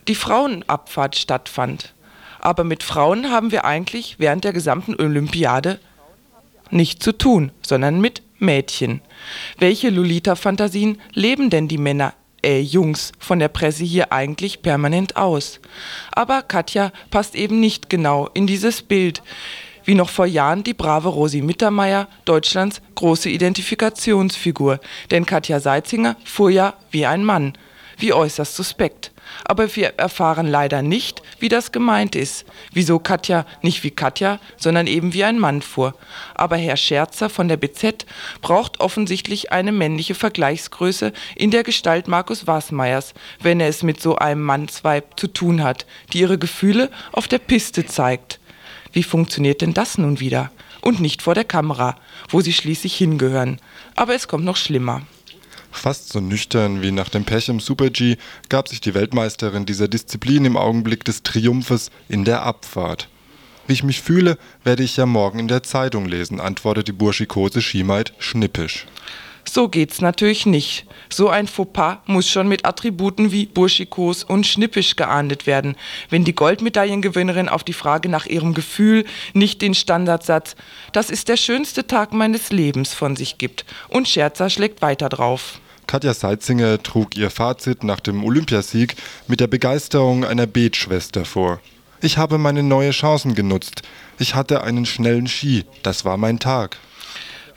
die 0.07 0.15
Frauenabfahrt 0.15 1.15
stattfand? 1.15 1.93
Aber 2.39 2.63
mit 2.63 2.83
Frauen 2.83 3.31
haben 3.31 3.51
wir 3.51 3.65
eigentlich 3.65 4.15
während 4.19 4.43
der 4.43 4.53
gesamten 4.53 4.95
Olympiade 4.95 5.79
nicht 6.69 7.01
zu 7.01 7.11
tun, 7.17 7.51
sondern 7.61 7.99
mit 7.99 8.21
Mädchen. 8.37 9.01
Welche 9.57 9.89
Lolita-Fantasien 9.89 11.01
leben 11.13 11.49
denn 11.49 11.67
die 11.67 11.79
Männer 11.79 12.13
äh, 12.47 12.61
Jungs 12.61 13.11
von 13.19 13.39
der 13.39 13.49
Presse 13.49 13.83
hier 13.83 14.13
eigentlich 14.13 14.61
permanent 14.61 15.17
aus. 15.17 15.59
Aber 16.11 16.41
Katja 16.41 16.91
passt 17.11 17.35
eben 17.35 17.59
nicht 17.59 17.89
genau 17.89 18.29
in 18.33 18.47
dieses 18.47 18.81
Bild. 18.81 19.21
Wie 19.83 19.95
noch 19.95 20.09
vor 20.09 20.25
Jahren 20.25 20.63
die 20.63 20.73
brave 20.73 21.09
Rosi 21.09 21.41
Mittermeier, 21.41 22.07
Deutschlands 22.25 22.81
große 22.95 23.29
Identifikationsfigur. 23.29 24.79
Denn 25.11 25.25
Katja 25.25 25.59
Seitzinger 25.59 26.15
fuhr 26.23 26.49
ja 26.49 26.73
wie 26.91 27.05
ein 27.05 27.23
Mann. 27.23 27.53
Wie 27.97 28.13
äußerst 28.13 28.55
suspekt 28.55 29.11
aber 29.45 29.75
wir 29.75 29.93
erfahren 29.97 30.47
leider 30.47 30.81
nicht, 30.81 31.21
wie 31.39 31.49
das 31.49 31.71
gemeint 31.71 32.15
ist. 32.15 32.45
Wieso 32.73 32.99
Katja 32.99 33.45
nicht 33.61 33.83
wie 33.83 33.91
Katja, 33.91 34.39
sondern 34.57 34.87
eben 34.87 35.13
wie 35.13 35.23
ein 35.23 35.39
Mann 35.39 35.61
fuhr. 35.61 35.95
Aber 36.35 36.57
Herr 36.57 36.77
Scherzer 36.77 37.29
von 37.29 37.47
der 37.47 37.57
BZ 37.57 38.05
braucht 38.41 38.79
offensichtlich 38.79 39.51
eine 39.51 39.71
männliche 39.71 40.15
Vergleichsgröße 40.15 41.13
in 41.35 41.51
der 41.51 41.63
Gestalt 41.63 42.07
Markus 42.07 42.47
Wasmeyers, 42.47 43.13
wenn 43.41 43.59
er 43.59 43.67
es 43.67 43.83
mit 43.83 44.01
so 44.01 44.15
einem 44.17 44.43
Mannsweib 44.43 45.19
zu 45.19 45.27
tun 45.27 45.63
hat, 45.63 45.85
die 46.13 46.19
ihre 46.19 46.37
Gefühle 46.37 46.89
auf 47.11 47.27
der 47.27 47.39
Piste 47.39 47.85
zeigt. 47.85 48.39
Wie 48.93 49.03
funktioniert 49.03 49.61
denn 49.61 49.73
das 49.73 49.97
nun 49.97 50.19
wieder? 50.19 50.51
Und 50.81 50.99
nicht 50.99 51.21
vor 51.21 51.35
der 51.35 51.43
Kamera, 51.43 51.97
wo 52.29 52.41
sie 52.41 52.53
schließlich 52.53 52.95
hingehören. 52.95 53.59
Aber 53.95 54.15
es 54.15 54.27
kommt 54.27 54.45
noch 54.45 54.55
schlimmer. 54.55 55.01
Fast 55.71 56.09
so 56.09 56.19
nüchtern 56.19 56.81
wie 56.81 56.91
nach 56.91 57.09
dem 57.09 57.25
Pech 57.25 57.49
im 57.49 57.59
Super-G 57.59 58.17
gab 58.49 58.67
sich 58.67 58.81
die 58.81 58.93
Weltmeisterin 58.93 59.65
dieser 59.65 59.87
Disziplin 59.87 60.45
im 60.45 60.57
Augenblick 60.57 61.03
des 61.03 61.23
Triumphes 61.23 61.91
in 62.09 62.25
der 62.25 62.43
Abfahrt. 62.43 63.09
Wie 63.67 63.73
ich 63.73 63.83
mich 63.83 64.01
fühle, 64.01 64.37
werde 64.63 64.83
ich 64.83 64.97
ja 64.97 65.05
morgen 65.05 65.39
in 65.39 65.47
der 65.47 65.63
Zeitung 65.63 66.05
lesen, 66.05 66.39
antwortet 66.39 66.87
die 66.87 66.93
burschikose 66.93 67.61
Schiemaid 67.61 68.13
schnippisch. 68.17 68.85
So 69.49 69.69
geht's 69.69 70.01
natürlich 70.01 70.45
nicht. 70.45 70.85
So 71.09 71.29
ein 71.29 71.47
Fauxpas 71.47 71.99
muss 72.05 72.29
schon 72.29 72.47
mit 72.49 72.65
Attributen 72.65 73.31
wie 73.31 73.45
burschikos 73.45 74.23
und 74.23 74.45
schnippisch 74.45 74.95
geahndet 74.95 75.47
werden, 75.47 75.75
wenn 76.09 76.25
die 76.25 76.35
Goldmedaillengewinnerin 76.35 77.47
auf 77.47 77.63
die 77.63 77.73
Frage 77.73 78.09
nach 78.09 78.25
ihrem 78.25 78.53
Gefühl 78.53 79.05
nicht 79.33 79.61
den 79.61 79.73
Standardsatz 79.73 80.55
Das 80.91 81.09
ist 81.09 81.29
der 81.29 81.37
schönste 81.37 81.87
Tag 81.87 82.13
meines 82.13 82.51
Lebens 82.51 82.93
von 82.93 83.15
sich 83.15 83.37
gibt 83.37 83.65
und 83.87 84.07
Scherzer 84.07 84.49
schlägt 84.49 84.81
weiter 84.81 85.09
drauf. 85.09 85.59
Katja 85.87 86.13
Seitzinger 86.13 86.83
trug 86.83 87.15
ihr 87.15 87.29
Fazit 87.29 87.85
nach 87.85 88.01
dem 88.01 88.25
Olympiasieg 88.25 88.95
mit 89.27 89.39
der 89.39 89.47
Begeisterung 89.47 90.25
einer 90.25 90.45
Betschwester 90.45 91.23
vor. 91.23 91.61
Ich 92.01 92.17
habe 92.17 92.37
meine 92.37 92.61
neue 92.61 92.91
Chancen 92.91 93.33
genutzt. 93.33 93.83
Ich 94.19 94.35
hatte 94.35 94.63
einen 94.63 94.85
schnellen 94.85 95.27
Ski. 95.27 95.63
Das 95.83 96.03
war 96.03 96.17
mein 96.17 96.39
Tag. 96.39 96.77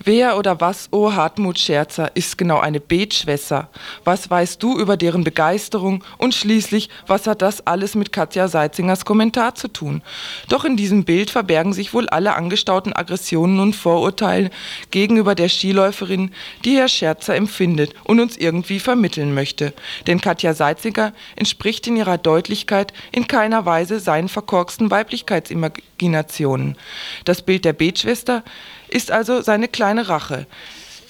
Wer 0.03 0.39
oder 0.39 0.63
was, 0.63 0.89
o 0.93 1.09
oh 1.09 1.13
Hartmut 1.13 1.59
Scherzer, 1.59 2.11
ist 2.17 2.39
genau 2.39 2.59
eine 2.59 2.81
Betschwässer? 2.81 3.69
Was 4.03 4.31
weißt 4.31 4.63
du 4.63 4.79
über 4.79 4.97
deren 4.97 5.25
Begeisterung? 5.25 6.03
Und 6.17 6.35
schließlich, 6.35 6.89
was 7.07 7.27
hat 7.27 7.43
das 7.43 7.67
alles 7.67 7.95
mit 7.95 8.11
Katja 8.11 8.49
Seitzingers 8.49 9.05
Kommentar 9.05 9.57
zu 9.57 9.69
tun? 9.69 10.01
Doch 10.49 10.65
in 10.65 10.79
diesem 10.79 11.05
Bild 11.05 11.31
verbergen 11.31 11.75
sich 11.75 11.93
wohl 11.93 12.09
alle 12.09 12.35
angestauten 12.35 12.95
Aggressionen 12.95 13.61
und 13.61 13.77
Vorurteile 13.77 14.49
gegenüber 14.91 15.35
der 15.35 15.51
Skiläuferin, 15.51 16.33
die 16.65 16.79
Herr 16.79 16.89
Scherzer 16.89 17.37
empfindet 17.37 17.95
und 18.05 18.21
uns 18.21 18.39
irgendwie 18.39 18.81
vermitteln 18.81 19.35
möchte. 19.35 19.75
Denn 20.07 20.23
Katja 20.23 20.55
Seitzinger 20.55 21.13
entspricht 21.37 21.87
in 21.87 21.97
ihrer 21.97 22.17
Deutlichkeit 22.17 22.95
in 23.13 23.27
keiner 23.27 23.67
Weise 23.67 24.01
seinen 24.01 24.31
verkorksten 24.31 24.91
Weiblichkeitsimaginationen. 24.91 26.79
Das 27.27 27.43
Bild 27.43 27.67
der 27.67 27.75
Betschwester 27.75 28.43
ist 28.91 29.11
also 29.11 29.41
seine 29.43 29.69
kleine 29.69 30.09
Rache. 30.09 30.47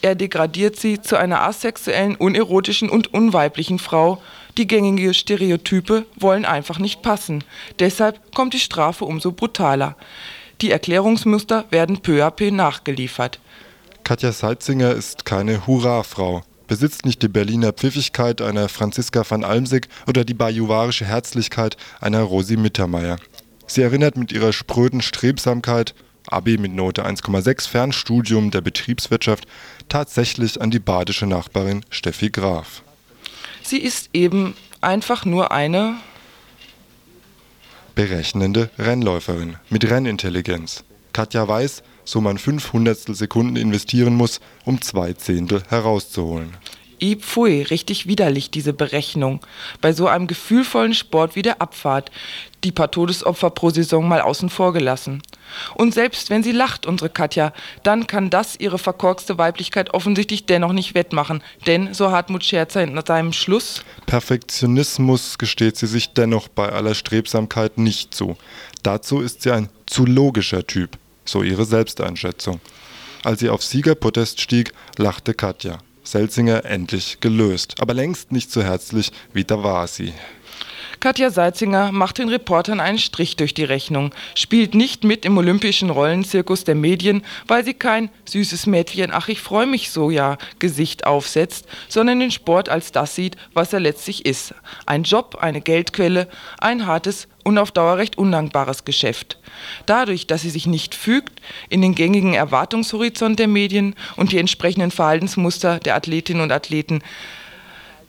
Er 0.02 0.14
degradiert 0.14 0.76
sie 0.76 1.00
zu 1.00 1.16
einer 1.16 1.42
asexuellen, 1.42 2.16
unerotischen 2.16 2.88
und 2.88 3.12
unweiblichen 3.12 3.78
Frau. 3.78 4.22
Die 4.56 4.66
gängigen 4.66 5.12
Stereotype 5.12 6.06
wollen 6.16 6.44
einfach 6.44 6.78
nicht 6.78 7.02
passen. 7.02 7.44
Deshalb 7.78 8.34
kommt 8.34 8.54
die 8.54 8.60
Strafe 8.60 9.04
umso 9.04 9.32
brutaler. 9.32 9.96
Die 10.62 10.70
Erklärungsmuster 10.70 11.66
werden 11.70 12.00
peu 12.00 12.24
à 12.24 12.30
peu 12.30 12.50
nachgeliefert. 12.50 13.38
Katja 14.04 14.32
Seitzinger 14.32 14.92
ist 14.92 15.24
keine 15.24 15.66
Hurrafrau, 15.66 16.42
besitzt 16.66 17.04
nicht 17.04 17.22
die 17.22 17.28
Berliner 17.28 17.72
Pfiffigkeit 17.72 18.42
einer 18.42 18.68
Franziska 18.68 19.24
van 19.28 19.44
Almsick 19.44 19.88
oder 20.06 20.24
die 20.24 20.34
bajuwarische 20.34 21.04
Herzlichkeit 21.04 21.76
einer 22.00 22.22
Rosi 22.22 22.56
Mittermeier. 22.56 23.18
Sie 23.66 23.82
erinnert 23.82 24.16
mit 24.16 24.32
ihrer 24.32 24.52
spröden 24.52 25.00
Strebsamkeit, 25.00 25.94
Abi 26.30 26.58
mit 26.58 26.72
Note 26.72 27.04
1,6 27.06 27.68
Fernstudium 27.68 28.50
der 28.50 28.60
Betriebswirtschaft, 28.60 29.46
tatsächlich 29.88 30.60
an 30.60 30.70
die 30.70 30.78
badische 30.78 31.26
Nachbarin 31.26 31.84
Steffi 31.90 32.30
Graf. 32.30 32.82
Sie 33.62 33.78
ist 33.78 34.10
eben 34.12 34.54
einfach 34.80 35.24
nur 35.24 35.52
eine 35.52 35.96
berechnende 37.94 38.70
Rennläuferin 38.78 39.56
mit 39.68 39.90
Rennintelligenz. 39.90 40.84
Katja 41.12 41.46
weiß, 41.46 41.82
so 42.04 42.20
man 42.20 42.38
fünf 42.38 42.72
Hundertstel 42.72 43.14
Sekunden 43.14 43.56
investieren 43.56 44.14
muss, 44.14 44.40
um 44.64 44.80
zwei 44.80 45.12
Zehntel 45.12 45.62
herauszuholen. 45.68 46.56
I 47.02 47.16
pfui, 47.16 47.62
richtig 47.62 48.06
widerlich, 48.06 48.50
diese 48.50 48.72
Berechnung. 48.72 49.40
Bei 49.80 49.92
so 49.92 50.06
einem 50.06 50.26
gefühlvollen 50.26 50.94
Sport 50.94 51.34
wie 51.34 51.42
der 51.42 51.62
Abfahrt. 51.62 52.10
Die 52.62 52.72
paar 52.72 52.90
Todesopfer 52.90 53.50
pro 53.50 53.70
Saison 53.70 54.06
mal 54.06 54.20
außen 54.20 54.50
vor 54.50 54.72
gelassen. 54.72 55.22
Und 55.74 55.94
selbst 55.94 56.30
wenn 56.30 56.42
sie 56.42 56.52
lacht, 56.52 56.86
unsere 56.86 57.10
Katja, 57.10 57.52
dann 57.82 58.06
kann 58.06 58.30
das 58.30 58.56
ihre 58.58 58.78
verkorkste 58.78 59.38
Weiblichkeit 59.38 59.94
offensichtlich 59.94 60.46
dennoch 60.46 60.72
nicht 60.72 60.94
wettmachen. 60.94 61.42
Denn, 61.66 61.94
so 61.94 62.10
Hartmut 62.10 62.44
Scherzer 62.44 62.82
in 62.82 63.00
seinem 63.06 63.32
Schluss, 63.32 63.82
Perfektionismus 64.06 65.38
gesteht 65.38 65.76
sie 65.76 65.86
sich 65.86 66.12
dennoch 66.12 66.48
bei 66.48 66.68
aller 66.68 66.94
Strebsamkeit 66.94 67.78
nicht 67.78 68.14
zu. 68.14 68.36
Dazu 68.82 69.20
ist 69.20 69.42
sie 69.42 69.50
ein 69.50 69.68
zu 69.86 70.06
logischer 70.06 70.66
Typ, 70.66 70.98
so 71.24 71.42
ihre 71.42 71.64
Selbsteinschätzung. 71.64 72.60
Als 73.22 73.40
sie 73.40 73.50
auf 73.50 73.62
Siegerpodest 73.62 74.40
stieg, 74.40 74.72
lachte 74.96 75.34
Katja. 75.34 75.78
Selzinger 76.02 76.64
endlich 76.64 77.20
gelöst, 77.20 77.74
aber 77.78 77.94
längst 77.94 78.32
nicht 78.32 78.50
so 78.50 78.62
herzlich 78.62 79.12
wie 79.32 79.44
da 79.44 79.62
war 79.62 79.86
sie. 79.86 80.12
Katja 81.00 81.30
Seitzinger 81.30 81.92
macht 81.92 82.18
den 82.18 82.28
Reportern 82.28 82.78
einen 82.78 82.98
Strich 82.98 83.34
durch 83.34 83.54
die 83.54 83.64
Rechnung, 83.64 84.12
spielt 84.34 84.74
nicht 84.74 85.02
mit 85.02 85.24
im 85.24 85.38
olympischen 85.38 85.88
Rollenzirkus 85.88 86.64
der 86.64 86.74
Medien, 86.74 87.22
weil 87.46 87.64
sie 87.64 87.72
kein 87.72 88.10
süßes 88.26 88.66
Mädchen, 88.66 89.10
ach 89.10 89.28
ich 89.28 89.40
freue 89.40 89.66
mich 89.66 89.90
so 89.90 90.10
ja 90.10 90.36
Gesicht 90.58 91.06
aufsetzt, 91.06 91.66
sondern 91.88 92.20
den 92.20 92.30
Sport 92.30 92.68
als 92.68 92.92
das 92.92 93.14
sieht, 93.14 93.36
was 93.54 93.72
er 93.72 93.80
letztlich 93.80 94.26
ist. 94.26 94.54
Ein 94.84 95.04
Job, 95.04 95.38
eine 95.40 95.62
Geldquelle, 95.62 96.28
ein 96.58 96.86
hartes 96.86 97.28
und 97.44 97.56
auf 97.56 97.72
Dauer 97.72 97.96
recht 97.96 98.18
undankbares 98.18 98.84
Geschäft. 98.84 99.38
Dadurch, 99.86 100.26
dass 100.26 100.42
sie 100.42 100.50
sich 100.50 100.66
nicht 100.66 100.94
fügt 100.94 101.40
in 101.70 101.80
den 101.80 101.94
gängigen 101.94 102.34
Erwartungshorizont 102.34 103.38
der 103.38 103.48
Medien 103.48 103.94
und 104.16 104.32
die 104.32 104.38
entsprechenden 104.38 104.90
Verhaltensmuster 104.90 105.78
der 105.78 105.94
Athletinnen 105.94 106.42
und 106.42 106.52
Athleten, 106.52 107.02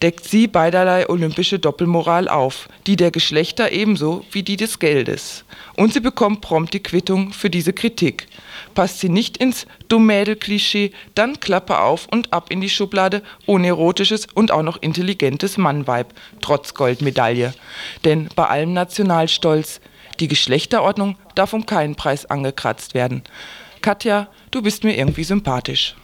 deckt 0.02 0.28
sie 0.28 0.48
beiderlei 0.48 1.08
olympische 1.08 1.60
Doppelmoral 1.60 2.28
auf, 2.28 2.68
die 2.88 2.96
der 2.96 3.12
Geschlechter 3.12 3.72
ebenso 3.72 4.26
wie 4.32 4.44
die 4.44 4.58
des 4.58 4.80
Geldes. 4.80 5.46
Und 5.76 5.94
sie 5.94 6.00
bekommt 6.00 6.42
prompt 6.42 6.74
die 6.74 6.82
Quittung 6.84 7.34
für 7.34 7.50
diese 7.50 7.74
Kritik. 7.74 8.28
Passt 8.74 9.00
sie 9.00 9.10
nicht 9.10 9.38
ins 9.38 9.68
Dummmädel-Klischee, 9.90 10.92
dann 11.14 11.40
Klappe 11.40 11.80
auf 11.80 12.08
und 12.12 12.34
ab 12.34 12.48
in 12.50 12.62
die 12.62 12.70
Schublade 12.70 13.22
unerotisches 13.46 14.28
und 14.34 14.52
auch 14.52 14.64
noch 14.64 14.82
intelligentes 14.82 15.58
Mannweib, 15.58 16.14
trotz 16.42 16.74
Goldmedaille. 16.74 17.54
Denn 18.04 18.30
bei 18.36 18.48
allem 18.48 18.74
Nationalstolz, 18.74 19.82
die 20.20 20.28
Geschlechterordnung 20.28 21.18
darf 21.36 21.54
um 21.54 21.66
keinen 21.66 21.96
Preis 21.96 22.26
angekratzt 22.26 22.94
werden. 22.94 23.24
Katja, 23.82 24.28
du 24.52 24.62
bist 24.62 24.84
mir 24.84 24.98
irgendwie 24.98 25.24
sympathisch. 25.24 25.96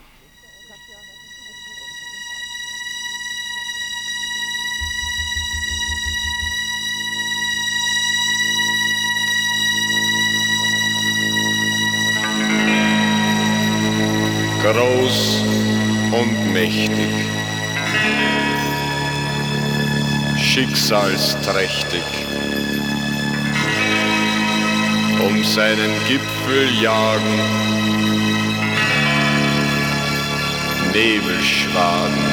Groß 14.74 15.44
und 16.12 16.54
mächtig, 16.54 17.14
schicksalsträchtig. 20.38 22.04
Um 25.26 25.44
seinen 25.44 25.92
Gipfel 26.08 26.82
jagen 26.82 27.40
Nebelschwaden. 30.94 32.26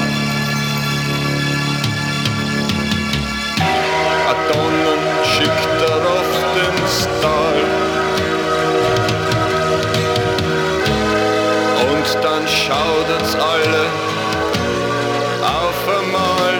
Adonnen 4.29 5.03
schickt 5.25 5.83
er 5.88 6.18
auf 6.18 6.31
den 6.57 6.88
Stall. 6.88 7.84
Dann 12.25 12.49
schaudert's 12.49 13.35
alle 13.35 13.85
auf 15.45 15.81
einmal. 15.99 16.55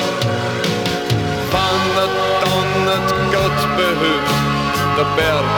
Wandert, 1.55 2.17
donnert, 2.45 3.11
Gott 3.33 3.61
behüt, 3.79 4.29
der 4.99 5.09
Berg, 5.17 5.49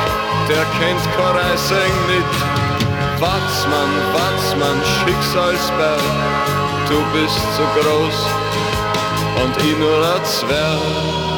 der 0.49 0.65
kennt 0.79 1.05
kein 1.17 1.37
Reising 1.37 1.97
nicht. 2.07 2.37
Watzmann, 3.19 3.93
Watzmann, 4.15 4.81
Schicksalsberg, 4.95 6.01
du 6.89 6.99
bist 7.13 7.41
so 7.57 7.65
groß 7.81 8.19
und 9.43 9.57
ich 9.65 9.77
nur 9.79 9.99
ein 10.15 10.25
Zwerg. 10.25 11.36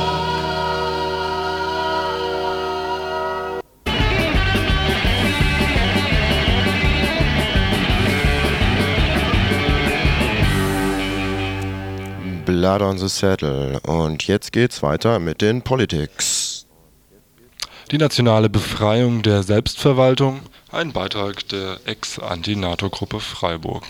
Blood 12.69 12.83
on 12.83 12.99
the 12.99 13.09
Saddle. 13.09 13.81
Und 13.87 14.27
jetzt 14.27 14.53
geht's 14.53 14.83
weiter 14.83 15.21
mit 15.21 15.41
den 15.41 15.63
Politics. 15.63 16.67
Die 17.91 17.97
nationale 17.97 18.51
Befreiung 18.51 19.23
der 19.23 19.43
Selbstverwaltung, 19.43 20.41
ein 20.71 20.93
Beitrag 20.93 21.49
der 21.49 21.79
Ex-Anti-NATO-Gruppe 21.87 23.21
Freiburg. 23.21 23.87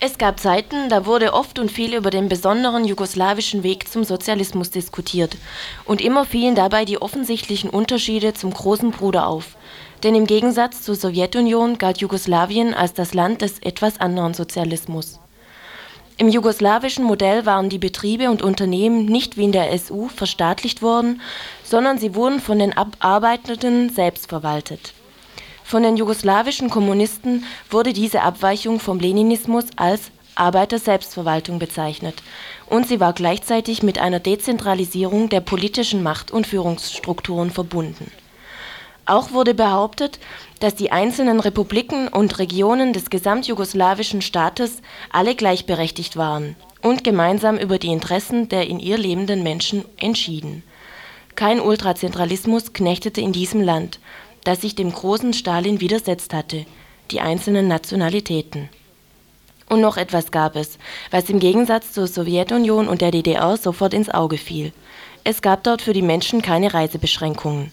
Es 0.00 0.18
gab 0.18 0.40
Zeiten, 0.40 0.88
da 0.88 1.06
wurde 1.06 1.32
oft 1.32 1.60
und 1.60 1.70
viel 1.70 1.94
über 1.94 2.10
den 2.10 2.28
besonderen 2.28 2.84
jugoslawischen 2.84 3.62
Weg 3.62 3.88
zum 3.88 4.02
Sozialismus 4.02 4.72
diskutiert. 4.72 5.36
Und 5.84 6.00
immer 6.00 6.24
fielen 6.24 6.56
dabei 6.56 6.84
die 6.84 7.00
offensichtlichen 7.00 7.70
Unterschiede 7.70 8.34
zum 8.34 8.52
großen 8.52 8.90
Bruder 8.90 9.28
auf. 9.28 9.56
Denn 10.02 10.16
im 10.16 10.26
Gegensatz 10.26 10.82
zur 10.82 10.96
Sowjetunion 10.96 11.78
galt 11.78 11.98
Jugoslawien 11.98 12.74
als 12.74 12.94
das 12.94 13.14
Land 13.14 13.42
des 13.42 13.60
etwas 13.60 14.00
anderen 14.00 14.34
Sozialismus. 14.34 15.20
Im 16.20 16.28
jugoslawischen 16.28 17.06
Modell 17.06 17.46
waren 17.46 17.70
die 17.70 17.78
Betriebe 17.78 18.28
und 18.28 18.42
Unternehmen 18.42 19.06
nicht 19.06 19.38
wie 19.38 19.44
in 19.44 19.52
der 19.52 19.72
SU 19.78 20.08
verstaatlicht 20.08 20.82
worden, 20.82 21.22
sondern 21.64 21.96
sie 21.96 22.14
wurden 22.14 22.40
von 22.40 22.58
den 22.58 22.74
Arbeitenden 22.76 23.88
selbst 23.88 24.28
verwaltet. 24.28 24.92
Von 25.64 25.82
den 25.82 25.96
jugoslawischen 25.96 26.68
Kommunisten 26.68 27.46
wurde 27.70 27.94
diese 27.94 28.20
Abweichung 28.20 28.80
vom 28.80 29.00
Leninismus 29.00 29.64
als 29.76 30.10
Arbeiterselbstverwaltung 30.34 31.58
bezeichnet 31.58 32.22
und 32.66 32.86
sie 32.86 33.00
war 33.00 33.14
gleichzeitig 33.14 33.82
mit 33.82 33.98
einer 33.98 34.20
Dezentralisierung 34.20 35.30
der 35.30 35.40
politischen 35.40 36.02
Macht 36.02 36.32
und 36.32 36.46
Führungsstrukturen 36.46 37.50
verbunden. 37.50 38.12
Auch 39.10 39.32
wurde 39.32 39.54
behauptet, 39.54 40.20
dass 40.60 40.76
die 40.76 40.92
einzelnen 40.92 41.40
Republiken 41.40 42.06
und 42.06 42.38
Regionen 42.38 42.92
des 42.92 43.10
gesamtjugoslawischen 43.10 44.22
Staates 44.22 44.82
alle 45.10 45.34
gleichberechtigt 45.34 46.16
waren 46.16 46.54
und 46.80 47.02
gemeinsam 47.02 47.58
über 47.58 47.78
die 47.80 47.88
Interessen 47.88 48.48
der 48.48 48.68
in 48.68 48.78
ihr 48.78 48.96
lebenden 48.96 49.42
Menschen 49.42 49.84
entschieden. 49.96 50.62
Kein 51.34 51.60
Ultrazentralismus 51.60 52.72
knechtete 52.72 53.20
in 53.20 53.32
diesem 53.32 53.62
Land, 53.62 53.98
das 54.44 54.60
sich 54.60 54.76
dem 54.76 54.92
großen 54.92 55.32
Stalin 55.32 55.80
widersetzt 55.80 56.32
hatte, 56.32 56.64
die 57.10 57.20
einzelnen 57.20 57.66
Nationalitäten. 57.66 58.68
Und 59.68 59.80
noch 59.80 59.96
etwas 59.96 60.30
gab 60.30 60.54
es, 60.54 60.78
was 61.10 61.28
im 61.28 61.40
Gegensatz 61.40 61.90
zur 61.90 62.06
Sowjetunion 62.06 62.86
und 62.86 63.00
der 63.00 63.10
DDR 63.10 63.56
sofort 63.56 63.92
ins 63.92 64.08
Auge 64.08 64.38
fiel. 64.38 64.72
Es 65.24 65.42
gab 65.42 65.64
dort 65.64 65.82
für 65.82 65.94
die 65.94 66.00
Menschen 66.00 66.42
keine 66.42 66.72
Reisebeschränkungen. 66.74 67.72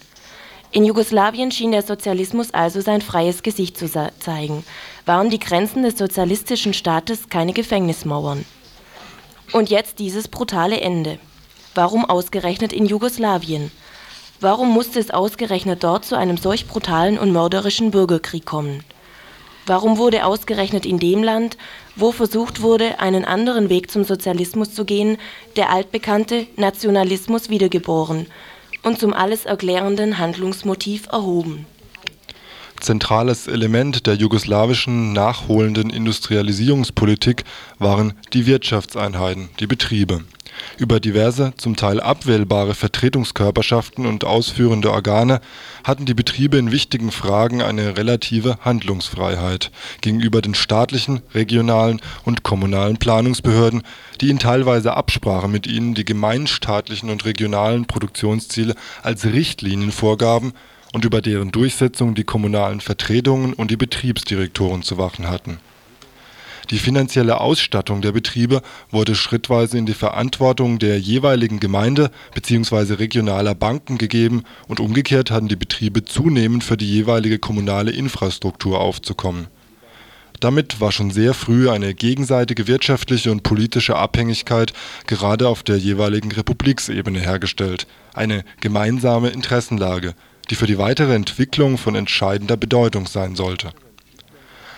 In 0.72 0.84
Jugoslawien 0.84 1.50
schien 1.50 1.72
der 1.72 1.82
Sozialismus 1.82 2.54
also 2.54 2.82
sein 2.82 3.02
freies 3.02 3.42
Gesicht 3.42 3.78
zu 3.78 3.90
zeigen, 4.20 4.66
waren 5.06 5.30
die 5.30 5.40
Grenzen 5.40 5.84
des 5.84 5.98
sozialistischen 5.98 6.74
Staates 6.74 7.30
keine 7.30 7.54
Gefängnismauern. 7.54 8.44
Und 9.54 9.70
jetzt 9.70 10.00
dieses 10.00 10.28
brutale 10.28 10.82
Ende. 10.82 11.20
Warum 11.74 12.04
ausgerechnet 12.04 12.74
in 12.74 12.86
Jugoslawien? 12.86 13.72
Warum 14.42 14.70
musste 14.70 15.00
es 15.00 15.10
ausgerechnet 15.10 15.84
dort 15.84 16.04
zu 16.04 16.18
einem 16.18 16.38
solch 16.38 16.68
brutalen 16.68 17.18
und 17.18 17.32
mörderischen 17.32 17.92
Bürgerkrieg 17.92 18.46
kommen? 18.46 18.84
Warum 19.66 19.98
wurde 19.98 20.26
ausgerechnet 20.26 20.86
in 20.86 21.00
dem 21.00 21.24
Land, 21.24 21.58
wo 21.96 22.12
versucht 22.12 22.62
wurde, 22.62 23.00
einen 23.00 23.26
anderen 23.26 23.70
Weg 23.70 23.90
zum 23.90 24.04
Sozialismus 24.04 24.74
zu 24.74 24.86
gehen, 24.86 25.18
der 25.56 25.72
altbekannte 25.72 26.48
Nationalismus 26.58 27.50
wiedergeboren 27.50 28.28
und 28.84 29.00
zum 29.00 29.14
alles 29.14 29.46
erklärenden 29.46 30.18
Handlungsmotiv 30.18 31.08
erhoben? 31.12 31.66
Zentrales 32.80 33.48
Element 33.48 34.06
der 34.06 34.14
jugoslawischen 34.16 35.12
nachholenden 35.14 35.90
Industrialisierungspolitik 35.90 37.44
waren 37.80 38.14
die 38.34 38.46
Wirtschaftseinheiten, 38.46 39.50
die 39.60 39.68
Betriebe. 39.68 40.22
Über 40.78 41.00
diverse, 41.00 41.54
zum 41.58 41.76
Teil 41.76 42.00
abwählbare 42.00 42.76
Vertretungskörperschaften 42.76 44.06
und 44.06 44.24
ausführende 44.24 44.92
Organe 44.92 45.42
hatten 45.84 46.06
die 46.06 46.14
Betriebe 46.14 46.58
in 46.58 46.72
wichtigen 46.72 47.12
Fragen 47.12 47.62
eine 47.62 47.98
relative 47.98 48.58
Handlungsfreiheit 48.62 49.72
gegenüber 50.02 50.42
den 50.42 50.56
staatlichen, 50.56 51.22
regionalen 51.34 52.02
und 52.26 52.44
kommunalen 52.44 52.98
Planungsbehörden, 52.98 53.84
die 54.22 54.30
in 54.30 54.40
teilweise 54.40 54.96
Absprache 54.96 55.48
mit 55.48 55.68
ihnen 55.68 55.94
die 55.94 56.06
gemeinstaatlichen 56.06 57.10
und 57.10 57.26
regionalen 57.26 57.86
Produktionsziele 57.86 58.76
als 59.02 59.26
Richtlinien 59.26 59.92
vorgaben 59.92 60.54
und 60.94 61.06
über 61.06 61.22
deren 61.22 61.52
Durchsetzung 61.52 62.16
die 62.16 62.24
kommunalen 62.24 62.82
Vertretungen 62.82 63.54
und 63.54 63.72
die 63.72 63.78
Betriebsdirektoren 63.78 64.84
zu 64.84 64.98
wachen 64.98 65.30
hatten. 65.30 65.60
Die 66.70 66.80
finanzielle 66.80 67.40
Ausstattung 67.40 68.02
der 68.02 68.12
Betriebe 68.12 68.62
wurde 68.92 69.16
schrittweise 69.16 69.78
in 69.78 69.86
die 69.86 69.94
Verantwortung 69.94 70.80
der 70.80 71.00
jeweiligen 71.00 71.62
Gemeinde 71.62 72.12
bzw. 72.36 72.96
regionaler 72.96 73.56
Banken 73.56 73.98
gegeben 73.98 74.44
und 74.68 74.82
umgekehrt 74.82 75.32
hatten 75.32 75.48
die 75.48 75.56
Betriebe 75.56 76.04
zunehmend 76.04 76.66
für 76.66 76.76
die 76.76 76.92
jeweilige 76.92 77.40
kommunale 77.40 77.92
Infrastruktur 77.92 78.82
aufzukommen. 78.82 79.48
Damit 80.42 80.82
war 80.82 80.92
schon 80.92 81.10
sehr 81.10 81.34
früh 81.34 81.70
eine 81.70 81.94
gegenseitige 81.94 82.68
wirtschaftliche 82.68 83.32
und 83.32 83.44
politische 83.44 83.96
Abhängigkeit 83.96 84.74
gerade 85.08 85.48
auf 85.48 85.64
der 85.64 85.78
jeweiligen 85.78 86.32
Republiksebene 86.32 87.20
hergestellt, 87.20 87.88
eine 88.14 88.44
gemeinsame 88.60 89.30
Interessenlage, 89.30 90.16
die 90.50 90.56
für 90.56 90.68
die 90.68 90.78
weitere 90.78 91.16
Entwicklung 91.16 91.78
von 91.78 91.96
entscheidender 91.96 92.58
Bedeutung 92.58 93.08
sein 93.08 93.36
sollte. 93.36 93.72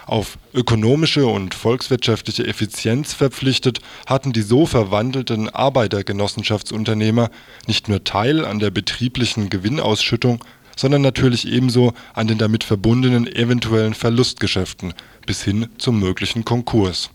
Auf 0.10 0.40
ökonomische 0.56 1.28
und 1.28 1.54
volkswirtschaftliche 1.54 2.48
Effizienz 2.48 3.14
verpflichtet, 3.14 3.80
hatten 4.08 4.34
die 4.34 4.42
so 4.42 4.66
verwandelten 4.66 5.50
Arbeitergenossenschaftsunternehmer 5.50 7.30
nicht 7.68 7.90
nur 7.90 8.04
Teil 8.04 8.44
an 8.44 8.58
der 8.58 8.72
betrieblichen 8.72 9.52
Gewinnausschüttung, 9.52 10.44
sondern 10.76 11.04
natürlich 11.04 11.48
ebenso 11.48 11.94
an 12.16 12.26
den 12.26 12.40
damit 12.40 12.64
verbundenen 12.64 13.28
eventuellen 13.28 13.94
Verlustgeschäften 13.94 14.96
bis 15.28 15.44
hin 15.44 15.70
zum 15.78 16.00
möglichen 16.00 16.44
Konkurs. 16.44 17.12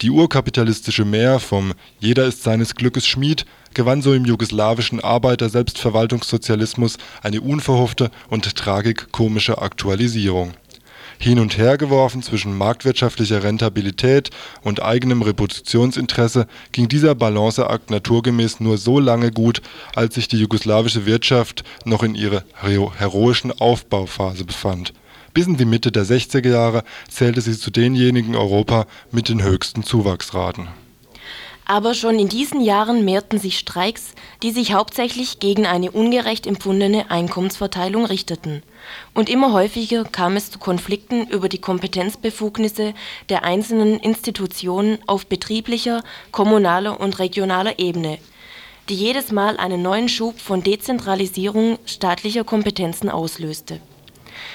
Die 0.00 0.08
urkapitalistische 0.08 1.04
Mär 1.04 1.38
vom 1.38 1.74
„Jeder 2.00 2.24
ist 2.24 2.42
seines 2.42 2.76
Glückes 2.76 3.06
Schmied 3.06 3.44
“gewann 3.74 4.00
so 4.00 4.14
im 4.14 4.24
jugoslawischen 4.24 5.00
Arbeiter-Selbstverwaltungssozialismus 5.00 6.96
eine 7.22 7.42
unverhoffte 7.42 8.10
und 8.30 8.56
tragikomische 8.56 9.60
Aktualisierung. 9.60 10.54
Hin 11.22 11.38
und 11.38 11.58
her 11.58 11.76
geworfen 11.76 12.22
zwischen 12.22 12.56
marktwirtschaftlicher 12.56 13.42
Rentabilität 13.42 14.30
und 14.62 14.82
eigenem 14.82 15.20
Reputationsinteresse 15.20 16.46
ging 16.72 16.88
dieser 16.88 17.14
Balanceakt 17.14 17.90
naturgemäß 17.90 18.60
nur 18.60 18.78
so 18.78 18.98
lange 18.98 19.30
gut, 19.30 19.60
als 19.94 20.14
sich 20.14 20.28
die 20.28 20.38
jugoslawische 20.38 21.04
Wirtschaft 21.04 21.62
noch 21.84 22.02
in 22.02 22.14
ihrer 22.14 22.42
heroischen 22.54 23.52
Aufbauphase 23.52 24.44
befand 24.44 24.94
bis 25.34 25.46
in 25.46 25.56
die 25.56 25.64
Mitte 25.64 25.92
der 25.92 26.04
60er 26.04 26.48
Jahre 26.48 26.82
zählte 27.08 27.40
sie 27.40 27.58
zu 27.58 27.70
denjenigen 27.70 28.34
Europa 28.34 28.86
mit 29.10 29.28
den 29.28 29.42
höchsten 29.42 29.82
Zuwachsraten. 29.82 30.68
Aber 31.66 31.94
schon 31.94 32.18
in 32.18 32.28
diesen 32.28 32.60
Jahren 32.60 33.04
mehrten 33.04 33.38
sich 33.38 33.58
Streiks, 33.58 34.14
die 34.42 34.50
sich 34.50 34.72
hauptsächlich 34.72 35.38
gegen 35.38 35.66
eine 35.66 35.92
ungerecht 35.92 36.48
empfundene 36.48 37.12
Einkommensverteilung 37.12 38.06
richteten. 38.06 38.62
Und 39.14 39.28
immer 39.28 39.52
häufiger 39.52 40.04
kam 40.04 40.36
es 40.36 40.50
zu 40.50 40.58
Konflikten 40.58 41.26
über 41.28 41.48
die 41.48 41.60
Kompetenzbefugnisse 41.60 42.94
der 43.28 43.44
einzelnen 43.44 43.98
Institutionen 43.98 44.98
auf 45.06 45.26
betrieblicher, 45.26 46.02
kommunaler 46.32 47.00
und 47.00 47.18
regionaler 47.18 47.78
Ebene, 47.78 48.18
die 48.88 48.94
jedes 48.94 49.32
Mal 49.32 49.56
einen 49.56 49.82
neuen 49.82 50.08
Schub 50.08 50.38
von 50.38 50.62
Dezentralisierung 50.62 51.78
staatlicher 51.86 52.44
Kompetenzen 52.44 53.08
auslöste 53.08 53.80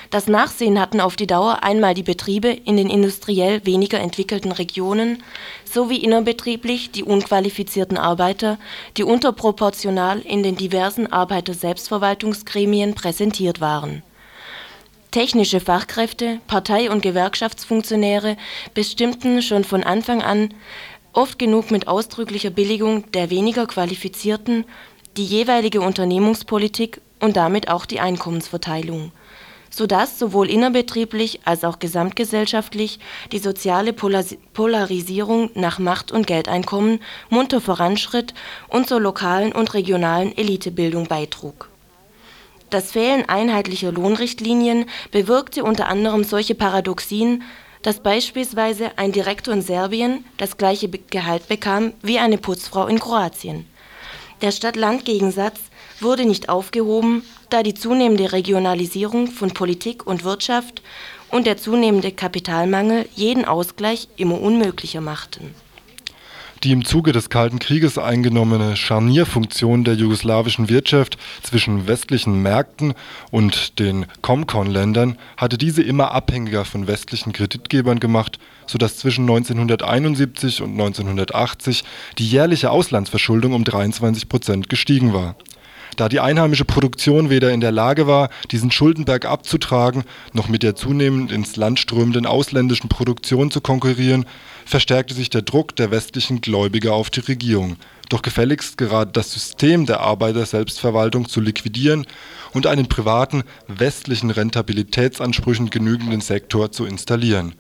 das 0.09 0.27
Nachsehen 0.27 0.79
hatten 0.79 1.01
auf 1.01 1.15
die 1.15 1.27
Dauer 1.27 1.63
einmal 1.63 1.93
die 1.93 2.03
Betriebe 2.03 2.49
in 2.49 2.77
den 2.77 2.89
industriell 2.89 3.65
weniger 3.65 3.99
entwickelten 3.99 4.51
Regionen 4.51 5.23
sowie 5.65 5.97
innerbetrieblich 5.97 6.91
die 6.91 7.03
unqualifizierten 7.03 7.97
Arbeiter, 7.97 8.57
die 8.97 9.03
unterproportional 9.03 10.19
in 10.21 10.43
den 10.43 10.55
diversen 10.55 11.11
Arbeiterselbstverwaltungsgremien 11.11 12.93
präsentiert 12.93 13.61
waren. 13.61 14.03
Technische 15.15 15.61
Fachkräfte, 15.61 16.41
Partei 16.45 16.91
und 16.91 17.01
Gewerkschaftsfunktionäre 17.01 18.35
bestimmten 18.73 19.41
schon 19.41 19.63
von 19.63 19.81
Anfang 19.81 20.21
an, 20.21 20.53
oft 21.13 21.39
genug 21.39 21.71
mit 21.71 21.87
ausdrücklicher 21.87 22.49
Billigung 22.49 23.09
der 23.13 23.29
weniger 23.29 23.65
Qualifizierten, 23.65 24.65
die 25.15 25.23
jeweilige 25.23 25.79
Unternehmungspolitik 25.79 26.99
und 27.21 27.37
damit 27.37 27.69
auch 27.69 27.85
die 27.85 28.01
Einkommensverteilung 28.01 29.13
sodass 29.69 30.19
sowohl 30.19 30.49
innerbetrieblich 30.49 31.41
als 31.45 31.65
auch 31.65 31.79
gesamtgesellschaftlich 31.79 32.99
die 33.33 33.39
soziale 33.39 33.93
Polarisierung 33.93 35.49
nach 35.53 35.79
Macht 35.79 36.13
und 36.13 36.27
Geldeinkommen 36.27 36.99
munter 37.29 37.59
voranschritt 37.59 38.33
und 38.69 38.87
zur 38.87 39.01
lokalen 39.01 39.51
und 39.51 39.73
regionalen 39.73 40.37
Elitebildung 40.37 41.07
beitrug. 41.07 41.69
Das 42.75 42.91
Fehlen 42.91 43.23
einheitlicher 43.29 43.93
Lohnrichtlinien 43.93 44.87
bewirkte 45.09 45.63
unter 45.63 45.87
anderem 45.87 46.25
solche 46.25 46.55
Paradoxien, 46.55 47.43
dass 47.83 48.01
beispielsweise 48.01 48.97
ein 48.97 49.13
Direktor 49.13 49.53
in 49.53 49.61
Serbien 49.61 50.25
das 50.35 50.57
gleiche 50.57 50.89
Gehalt 50.89 51.47
bekam 51.47 51.93
wie 52.01 52.19
eine 52.19 52.37
Putzfrau 52.37 52.87
in 52.87 52.99
Kroatien. 52.99 53.65
Der 54.41 54.51
Stadt-Land-Gegensatz 54.51 55.57
wurde 56.01 56.25
nicht 56.25 56.49
aufgehoben, 56.49 57.23
da 57.49 57.63
die 57.63 57.75
zunehmende 57.75 58.33
Regionalisierung 58.33 59.27
von 59.27 59.51
Politik 59.51 60.05
und 60.05 60.25
Wirtschaft 60.25 60.81
und 61.31 61.47
der 61.47 61.55
zunehmende 61.55 62.11
Kapitalmangel 62.11 63.07
jeden 63.15 63.45
Ausgleich 63.45 64.09
immer 64.17 64.41
unmöglicher 64.41 64.99
machten. 64.99 65.55
Die 66.65 66.71
im 66.71 66.83
Zuge 66.83 67.11
des 67.11 67.29
Kalten 67.29 67.59
Krieges 67.59 67.99
eingenommene 67.99 68.75
Scharnierfunktion 68.75 69.83
der 69.83 69.93
jugoslawischen 69.93 70.67
Wirtschaft 70.67 71.19
zwischen 71.43 71.87
westlichen 71.87 72.41
Märkten 72.41 72.95
und 73.29 73.77
den 73.77 74.07
Comcon-Ländern 74.23 75.19
hatte 75.37 75.59
diese 75.59 75.83
immer 75.83 76.09
abhängiger 76.09 76.65
von 76.65 76.87
westlichen 76.87 77.33
Kreditgebern 77.33 77.99
gemacht, 77.99 78.39
sodass 78.65 78.97
zwischen 78.97 79.29
1971 79.29 80.63
und 80.63 80.71
1980 80.71 81.83
die 82.17 82.27
jährliche 82.27 82.71
Auslandsverschuldung 82.71 83.53
um 83.53 83.63
23 83.63 84.27
Prozent 84.27 84.67
gestiegen 84.67 85.13
war. 85.13 85.35
Da 85.97 86.09
die 86.09 86.19
einheimische 86.19 86.65
Produktion 86.65 87.29
weder 87.29 87.51
in 87.51 87.61
der 87.61 87.71
Lage 87.71 88.07
war, 88.07 88.29
diesen 88.51 88.71
Schuldenberg 88.71 89.25
abzutragen, 89.25 90.03
noch 90.33 90.49
mit 90.49 90.63
der 90.63 90.75
zunehmend 90.75 91.31
ins 91.31 91.55
Land 91.55 91.79
strömenden 91.79 92.25
ausländischen 92.25 92.89
Produktion 92.89 93.51
zu 93.51 93.61
konkurrieren, 93.61 94.25
verstärkte 94.65 95.13
sich 95.13 95.29
der 95.29 95.43
Druck 95.43 95.75
der 95.75 95.91
westlichen 95.91 96.41
Gläubiger 96.41 96.93
auf 96.93 97.09
die 97.09 97.21
Regierung, 97.21 97.77
doch 98.09 98.21
gefälligst 98.21 98.77
gerade 98.77 99.11
das 99.11 99.31
System 99.31 99.85
der 99.85 100.01
Arbeiterselbstverwaltung 100.01 101.29
zu 101.29 101.39
liquidieren 101.39 102.05
und 102.51 102.67
einen 102.67 102.87
privaten, 102.87 103.43
westlichen 103.67 104.31
Rentabilitätsansprüchen 104.31 105.69
genügenden 105.69 106.21
Sektor 106.21 106.71
zu 106.71 106.85
installieren. 106.85 107.55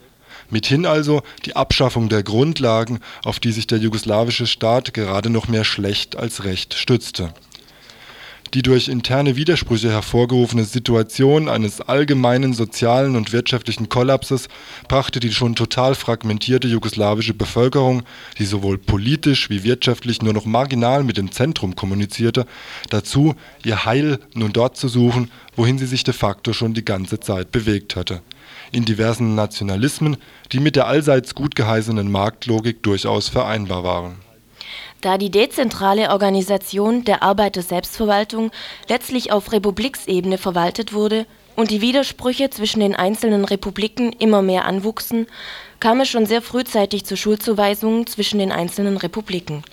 Mithin 0.49 0.85
also 0.85 1.23
die 1.45 1.55
Abschaffung 1.55 2.09
der 2.09 2.23
Grundlagen, 2.23 2.99
auf 3.23 3.39
die 3.39 3.51
sich 3.51 3.67
der 3.67 3.77
jugoslawische 3.77 4.47
Staat 4.47 4.93
gerade 4.93 5.29
noch 5.29 5.47
mehr 5.47 5.63
schlecht 5.63 6.15
als 6.15 6.43
recht 6.43 6.73
stützte 6.73 7.33
die 8.55 8.61
durch 8.61 8.87
interne 8.87 9.35
Widersprüche 9.35 9.91
hervorgerufene 9.91 10.63
Situation 10.63 11.49
eines 11.49 11.81
allgemeinen 11.81 12.53
sozialen 12.53 13.17
und 13.17 13.33
wirtschaftlichen 13.33 13.89
Kollapses 13.89 14.47
brachte 14.87 15.19
die 15.19 15.33
schon 15.33 15.55
total 15.55 15.93
fragmentierte 15.93 16.69
jugoslawische 16.69 17.33
Bevölkerung, 17.33 18.03
die 18.39 18.45
sowohl 18.45 18.77
politisch 18.77 19.49
wie 19.49 19.65
wirtschaftlich 19.65 20.21
nur 20.21 20.31
noch 20.31 20.45
marginal 20.45 21.03
mit 21.03 21.17
dem 21.17 21.33
Zentrum 21.33 21.75
kommunizierte, 21.75 22.45
dazu, 22.89 23.35
ihr 23.65 23.83
Heil 23.83 24.19
nun 24.33 24.53
dort 24.53 24.77
zu 24.77 24.87
suchen, 24.87 25.31
wohin 25.57 25.77
sie 25.77 25.85
sich 25.85 26.05
de 26.05 26.13
facto 26.13 26.53
schon 26.53 26.73
die 26.73 26.85
ganze 26.85 27.19
Zeit 27.19 27.51
bewegt 27.51 27.97
hatte. 27.97 28.21
In 28.71 28.85
diversen 28.85 29.35
Nationalismen, 29.35 30.15
die 30.53 30.61
mit 30.61 30.77
der 30.77 30.87
allseits 30.87 31.35
gut 31.35 31.57
geheißenen 31.57 32.09
Marktlogik 32.09 32.81
durchaus 32.83 33.27
vereinbar 33.27 33.83
waren 33.83 34.25
Da 35.05 35.19
die 35.19 35.29
dezentrale 35.29 36.09
Organisation 36.09 37.03
der 37.03 37.21
Arbeiterselbstverwaltung 37.21 38.49
letztlich 38.89 39.31
auf 39.31 39.51
Republiksebene 39.51 40.39
verwaltet 40.39 40.93
wurde 40.93 41.27
und 41.55 41.69
die 41.69 41.81
Widersprüche 41.81 42.49
zwischen 42.49 42.79
den 42.79 42.95
einzelnen 42.95 43.45
Republiken 43.45 44.13
immer 44.13 44.41
mehr 44.41 44.65
anwuchsen, 44.65 45.27
kam 45.79 46.01
es 46.01 46.09
schon 46.09 46.25
sehr 46.25 46.41
frühzeitig 46.41 47.05
zu 47.05 47.17
Schuldzuweisungen 47.17 48.07
zwischen 48.07 48.39
den 48.39 48.51
einzelnen 48.51 48.97
Republiken. 48.97 49.63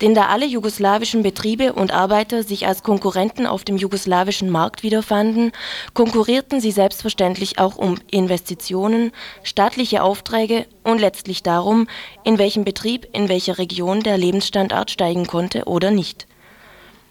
Denn 0.00 0.14
da 0.14 0.26
alle 0.26 0.46
jugoslawischen 0.46 1.22
Betriebe 1.22 1.74
und 1.74 1.92
Arbeiter 1.92 2.42
sich 2.42 2.66
als 2.66 2.82
Konkurrenten 2.82 3.46
auf 3.46 3.64
dem 3.64 3.76
jugoslawischen 3.76 4.48
Markt 4.50 4.82
wiederfanden, 4.82 5.52
konkurrierten 5.92 6.60
sie 6.60 6.70
selbstverständlich 6.70 7.58
auch 7.58 7.76
um 7.76 7.98
Investitionen, 8.10 9.12
staatliche 9.42 10.02
Aufträge 10.02 10.66
und 10.84 11.00
letztlich 11.00 11.42
darum, 11.42 11.86
in 12.24 12.38
welchem 12.38 12.64
Betrieb 12.64 13.08
in 13.12 13.28
welcher 13.28 13.58
Region 13.58 14.02
der 14.02 14.16
Lebensstandard 14.16 14.90
steigen 14.90 15.26
konnte 15.26 15.64
oder 15.64 15.90
nicht 15.90 16.26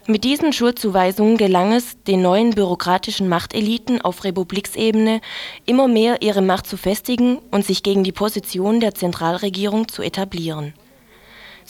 mit 0.10 0.24
diesen 0.24 0.54
Schuldzuweisungen 0.54 1.38
gelang 1.38 1.72
es 1.72 2.02
den 2.08 2.24
neuen 2.24 2.56
bürokratischen 2.56 3.30
Machteliten 3.30 4.02
auf 4.02 4.24
Republiksebene 4.24 5.22
immer 5.68 5.88
mehr 5.88 6.24
ihre 6.24 6.42
Macht 6.42 6.66
zu 6.66 6.78
festigen 6.78 7.38
und 7.52 7.64
sich 7.64 7.84
gegen 7.84 8.04
die 8.04 8.12
Position 8.12 8.80
der 8.80 8.96
Zentralregierung 8.96 9.88
zu 9.88 10.02
etablieren. 10.02 10.74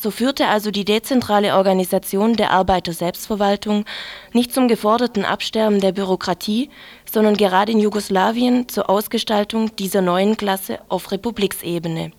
So 0.01 0.11
führte 0.11 0.47
also 0.47 0.71
die 0.71 0.85
dezentrale 0.85 1.55
Organisation 1.55 2.37
der 2.37 2.51
Arbeiterselbstverwaltung 2.51 3.83
nicht 4.31 4.53
zum 4.53 4.69
geforderten 4.69 5.25
Absterben 5.25 5.81
der 5.81 5.91
Bürokratie, 5.91 6.69
sondern 7.11 7.35
gerade 7.35 7.73
in 7.73 7.79
Jugoslawien 7.79 8.69
zur 8.69 8.89
Ausgestaltung 8.89 9.75
dieser 9.75 10.01
neuen 10.01 10.37
Klasse 10.37 10.79
auf 10.87 11.11
Republiksebene 11.11 12.11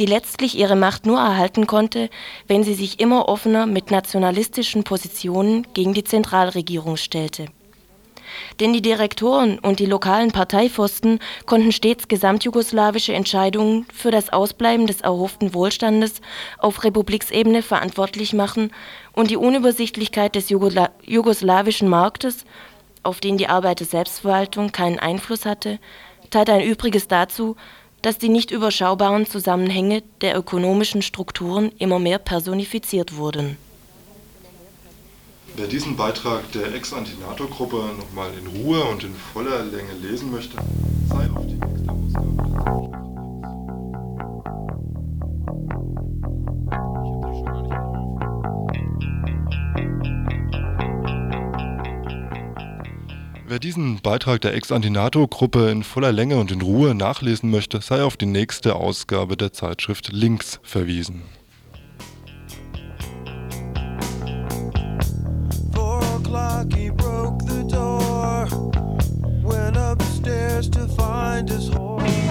die 0.00 0.06
letztlich 0.06 0.58
ihre 0.58 0.74
Macht 0.74 1.06
nur 1.06 1.18
erhalten 1.18 1.68
konnte, 1.68 2.10
wenn 2.48 2.64
sie 2.64 2.74
sich 2.74 2.98
immer 2.98 3.28
offener 3.28 3.64
mit 3.64 3.92
nationalistischen 3.92 4.82
Positionen 4.82 5.68
gegen 5.72 5.94
die 5.94 6.02
Zentralregierung 6.02 6.96
stellte. 6.96 7.46
Denn 8.60 8.72
die 8.72 8.82
Direktoren 8.82 9.58
und 9.58 9.78
die 9.78 9.86
lokalen 9.86 10.32
Parteipfosten 10.32 11.18
konnten 11.46 11.72
stets 11.72 12.08
gesamtjugoslawische 12.08 13.12
Entscheidungen 13.12 13.86
für 13.92 14.10
das 14.10 14.32
Ausbleiben 14.32 14.86
des 14.86 15.00
erhofften 15.00 15.54
Wohlstandes 15.54 16.20
auf 16.58 16.84
Republiksebene 16.84 17.62
verantwortlich 17.62 18.32
machen 18.32 18.70
und 19.12 19.30
die 19.30 19.36
Unübersichtlichkeit 19.36 20.34
des 20.34 20.48
Jugosla 20.48 20.90
jugoslawischen 21.02 21.88
Marktes, 21.88 22.44
auf 23.02 23.20
den 23.20 23.36
die 23.36 23.48
Arbeiterselbstverwaltung 23.48 24.72
keinen 24.72 24.98
Einfluss 24.98 25.44
hatte, 25.44 25.78
tat 26.30 26.50
ein 26.50 26.62
Übriges 26.62 27.08
dazu, 27.08 27.56
dass 28.02 28.18
die 28.18 28.28
nicht 28.28 28.50
überschaubaren 28.50 29.26
Zusammenhänge 29.26 30.02
der 30.20 30.36
ökonomischen 30.36 31.00
Strukturen 31.00 31.72
immer 31.78 31.98
mehr 31.98 32.18
personifiziert 32.18 33.16
wurden. 33.16 33.56
Wer 35.56 35.68
diesen 35.68 35.94
Beitrag 35.96 36.50
der 36.50 36.74
Ex-Antinato-Gruppe 36.74 37.94
nochmal 37.96 38.30
in 38.36 38.46
Ruhe 38.48 38.82
und 38.86 39.04
in 39.04 39.14
voller 39.14 39.64
Länge 39.64 39.92
lesen 40.02 40.32
möchte, 40.32 40.56
sei 41.08 41.30
auf 41.30 41.46
die 41.46 41.54
nächste 41.54 41.90
Ausgabe. 41.90 42.44
Wer 53.46 53.60
diesen 53.60 54.00
Beitrag 54.02 54.40
der 54.40 54.54
Ex-Antinato-Gruppe 54.54 55.70
in 55.70 55.84
voller 55.84 56.10
Länge 56.10 56.38
und 56.38 56.50
in 56.50 56.62
Ruhe 56.62 56.96
nachlesen 56.96 57.52
möchte, 57.52 57.80
sei 57.80 58.02
auf 58.02 58.16
die 58.16 58.26
nächste 58.26 58.74
Ausgabe 58.74 59.36
der 59.36 59.52
Zeitschrift 59.52 60.10
Links 60.10 60.58
verwiesen. 60.64 61.22
O'clock 66.24 66.72
he 66.72 66.88
broke 66.88 67.38
the 67.44 67.62
door, 67.64 68.48
went 69.42 69.76
upstairs 69.76 70.68
to 70.70 70.86
find 70.88 71.48
his 71.48 71.68
horse. 71.68 72.23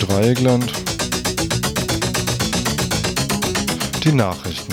Dreieckland. 0.00 0.72
Die 4.02 4.12
Nachrichten. 4.12 4.72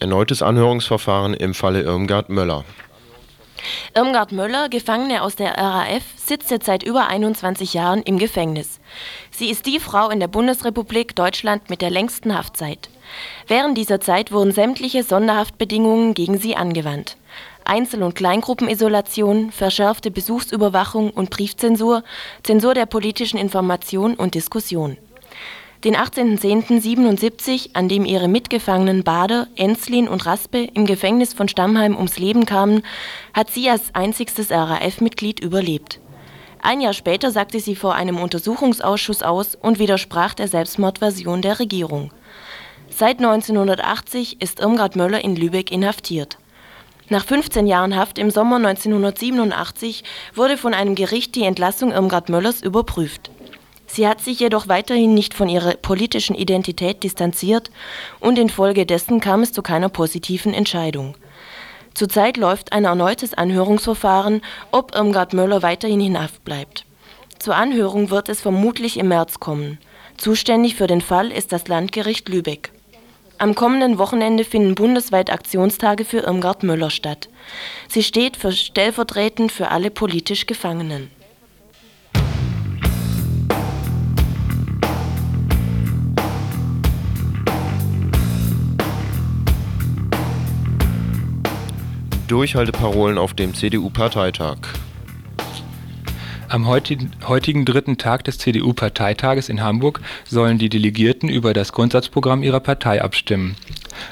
Erneutes 0.00 0.42
Anhörungsverfahren 0.42 1.34
im 1.34 1.54
Falle 1.54 1.82
Irmgard 1.82 2.28
Möller. 2.28 2.64
Irmgard 3.94 4.32
Möller, 4.32 4.68
Gefangene 4.68 5.22
aus 5.22 5.36
der 5.36 5.56
RAF, 5.58 6.02
sitzt 6.16 6.50
jetzt 6.50 6.66
seit 6.66 6.82
über 6.82 7.08
21 7.08 7.74
Jahren 7.74 8.02
im 8.02 8.18
Gefängnis. 8.18 8.79
Sie 9.40 9.48
ist 9.48 9.64
die 9.64 9.80
Frau 9.80 10.10
in 10.10 10.20
der 10.20 10.28
Bundesrepublik 10.28 11.16
Deutschland 11.16 11.70
mit 11.70 11.80
der 11.80 11.88
längsten 11.88 12.36
Haftzeit. 12.36 12.90
Während 13.48 13.78
dieser 13.78 13.98
Zeit 13.98 14.32
wurden 14.32 14.52
sämtliche 14.52 15.02
Sonderhaftbedingungen 15.02 16.12
gegen 16.12 16.36
sie 16.36 16.56
angewandt. 16.56 17.16
Einzel- 17.64 18.02
und 18.02 18.14
Kleingruppenisolation, 18.14 19.50
verschärfte 19.50 20.10
Besuchsüberwachung 20.10 21.08
und 21.08 21.30
Briefzensur, 21.30 22.04
Zensur 22.42 22.74
der 22.74 22.84
politischen 22.84 23.38
Information 23.38 24.12
und 24.14 24.34
Diskussion 24.34 24.98
den 25.84 25.96
18.10.77, 25.96 27.70
an 27.72 27.88
dem 27.88 28.04
ihre 28.04 28.28
Mitgefangenen 28.28 29.02
Bader, 29.02 29.46
Enzlin 29.56 30.08
und 30.08 30.26
Raspe 30.26 30.68
im 30.74 30.84
Gefängnis 30.84 31.32
von 31.32 31.48
Stammheim 31.48 31.96
ums 31.96 32.18
Leben 32.18 32.44
kamen, 32.44 32.82
hat 33.32 33.48
sie 33.48 33.70
als 33.70 33.94
einzigstes 33.94 34.50
RAF-Mitglied 34.50 35.40
überlebt. 35.40 35.98
Ein 36.62 36.80
Jahr 36.80 36.92
später 36.92 37.30
sagte 37.30 37.58
sie 37.58 37.74
vor 37.74 37.94
einem 37.94 38.18
Untersuchungsausschuss 38.18 39.22
aus 39.22 39.54
und 39.54 39.78
widersprach 39.78 40.34
der 40.34 40.48
Selbstmordversion 40.48 41.40
der 41.40 41.58
Regierung. 41.58 42.10
Seit 42.90 43.18
1980 43.18 44.42
ist 44.42 44.60
Irmgard 44.60 44.94
Möller 44.94 45.24
in 45.24 45.36
Lübeck 45.36 45.72
inhaftiert. 45.72 46.36
Nach 47.08 47.24
15 47.24 47.66
Jahren 47.66 47.96
Haft 47.96 48.18
im 48.18 48.30
Sommer 48.30 48.56
1987 48.56 50.04
wurde 50.34 50.58
von 50.58 50.74
einem 50.74 50.94
Gericht 50.94 51.34
die 51.34 51.44
Entlassung 51.44 51.92
Irmgard 51.92 52.28
Möllers 52.28 52.62
überprüft. 52.62 53.30
Sie 53.86 54.06
hat 54.06 54.20
sich 54.20 54.38
jedoch 54.38 54.68
weiterhin 54.68 55.14
nicht 55.14 55.34
von 55.34 55.48
ihrer 55.48 55.72
politischen 55.72 56.36
Identität 56.36 57.02
distanziert 57.02 57.70
und 58.20 58.38
infolgedessen 58.38 59.18
kam 59.18 59.42
es 59.42 59.52
zu 59.52 59.62
keiner 59.62 59.88
positiven 59.88 60.54
Entscheidung. 60.54 61.16
Zurzeit 62.00 62.38
läuft 62.38 62.72
ein 62.72 62.86
erneutes 62.86 63.34
Anhörungsverfahren, 63.34 64.40
ob 64.72 64.94
Irmgard 64.94 65.34
Möller 65.34 65.60
weiterhin 65.60 66.00
in. 66.00 66.16
Zur 67.38 67.54
Anhörung 67.54 68.08
wird 68.08 68.30
es 68.30 68.40
vermutlich 68.40 68.98
im 68.98 69.08
März 69.08 69.38
kommen. 69.38 69.76
Zuständig 70.16 70.76
für 70.76 70.86
den 70.86 71.02
Fall 71.02 71.30
ist 71.30 71.52
das 71.52 71.68
Landgericht 71.68 72.26
Lübeck. 72.30 72.72
Am 73.36 73.54
kommenden 73.54 73.98
Wochenende 73.98 74.44
finden 74.44 74.74
bundesweit 74.74 75.30
Aktionstage 75.30 76.06
für 76.06 76.20
Irmgard 76.20 76.62
Möller 76.62 76.88
statt. 76.88 77.28
Sie 77.86 78.02
steht 78.02 78.38
für 78.38 78.52
stellvertretend 78.52 79.52
für 79.52 79.70
alle 79.70 79.90
politisch 79.90 80.46
Gefangenen. 80.46 81.10
Durchhalteparolen 92.30 93.18
auf 93.18 93.34
dem 93.34 93.54
CDU-Parteitag. 93.54 94.58
Am 96.48 96.68
heutigen, 96.68 97.64
dritten 97.64 97.98
Tag 97.98 98.22
des 98.22 98.38
CDU-Parteitages 98.38 99.48
in 99.48 99.62
Hamburg 99.62 100.00
sollen 100.28 100.56
die 100.56 100.68
Delegierten 100.68 101.28
über 101.28 101.54
das 101.54 101.72
Grundsatzprogramm 101.72 102.44
ihrer 102.44 102.60
Partei 102.60 103.02
abstimmen. 103.02 103.56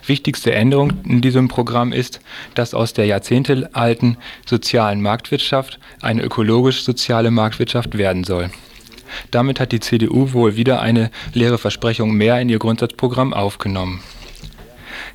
Wichtigste 0.04 0.52
Änderung 0.52 0.94
in 1.04 1.20
diesem 1.20 1.46
Programm 1.46 1.92
ist, 1.92 2.18
dass 2.56 2.74
aus 2.74 2.92
der 2.92 3.06
jahrzehntealten 3.06 4.16
sozialen 4.44 5.00
Marktwirtschaft 5.00 5.78
eine 6.02 6.22
ökologisch-soziale 6.22 7.30
Marktwirtschaft 7.30 7.98
werden 7.98 8.24
soll. 8.24 8.50
Damit 9.30 9.60
hat 9.60 9.70
die 9.70 9.80
CDU 9.80 10.32
wohl 10.32 10.56
wieder 10.56 10.80
eine 10.80 11.12
leere 11.34 11.58
Versprechung 11.58 12.14
mehr 12.14 12.40
in 12.40 12.48
ihr 12.48 12.58
Grundsatzprogramm 12.58 13.32
aufgenommen. 13.32 14.02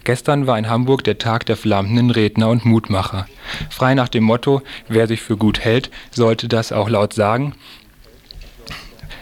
Gestern 0.04 0.48
war 0.48 0.58
in 0.58 0.70
Hamburg 0.70 1.04
der 1.04 1.18
Tag 1.18 1.46
der 1.46 1.56
flammenden 1.56 2.10
Redner 2.10 2.50
und 2.50 2.66
Mutmacher. 2.66 3.26
Frei 3.70 3.94
nach 3.94 4.10
dem 4.10 4.24
Motto, 4.24 4.62
wer 4.90 5.08
sich 5.08 5.22
für 5.22 5.38
gut 5.38 5.60
hält, 5.60 5.92
sollte 6.12 6.48
das 6.48 6.72
auch 6.72 6.90
laut 6.90 7.14
sagen. 7.14 7.56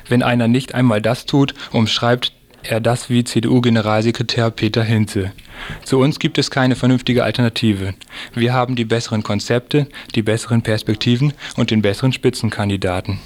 Wenn 0.08 0.24
einer 0.24 0.48
nicht 0.48 0.74
einmal 0.74 1.02
das 1.02 1.26
tut, 1.26 1.54
umschreibt 1.72 2.34
er 2.64 2.80
das 2.80 3.10
wie 3.10 3.24
CDU-Generalsekretär 3.24 4.52
Peter 4.52 4.84
Hinze. 4.84 5.32
Zu 5.84 6.00
uns 6.00 6.20
gibt 6.20 6.38
es 6.38 6.52
keine 6.52 6.76
vernünftige 6.76 7.24
Alternative. 7.24 7.94
Wir 8.34 8.54
haben 8.54 8.76
die 8.76 8.86
besseren 8.86 9.24
Konzepte, 9.24 9.88
die 10.16 10.22
besseren 10.22 10.62
Perspektiven 10.62 11.34
und 11.58 11.72
den 11.72 11.82
besseren 11.82 12.14
Spitzenkandidaten. 12.14 13.20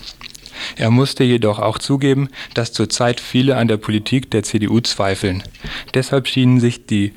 Er 0.76 0.91
musste 0.91 1.24
jedoch 1.24 1.60
auch 1.60 1.78
zugeben, 1.78 2.30
dass 2.54 2.74
zurzeit 2.74 3.20
viele 3.20 3.58
an 3.58 3.68
der 3.68 3.78
Politik 3.78 4.32
der 4.32 4.44
CDU 4.44 4.80
zweifeln. 4.82 5.44
Deshalb 5.94 6.28
schienen 6.28 6.60
sich 6.60 6.86
die 6.86 7.13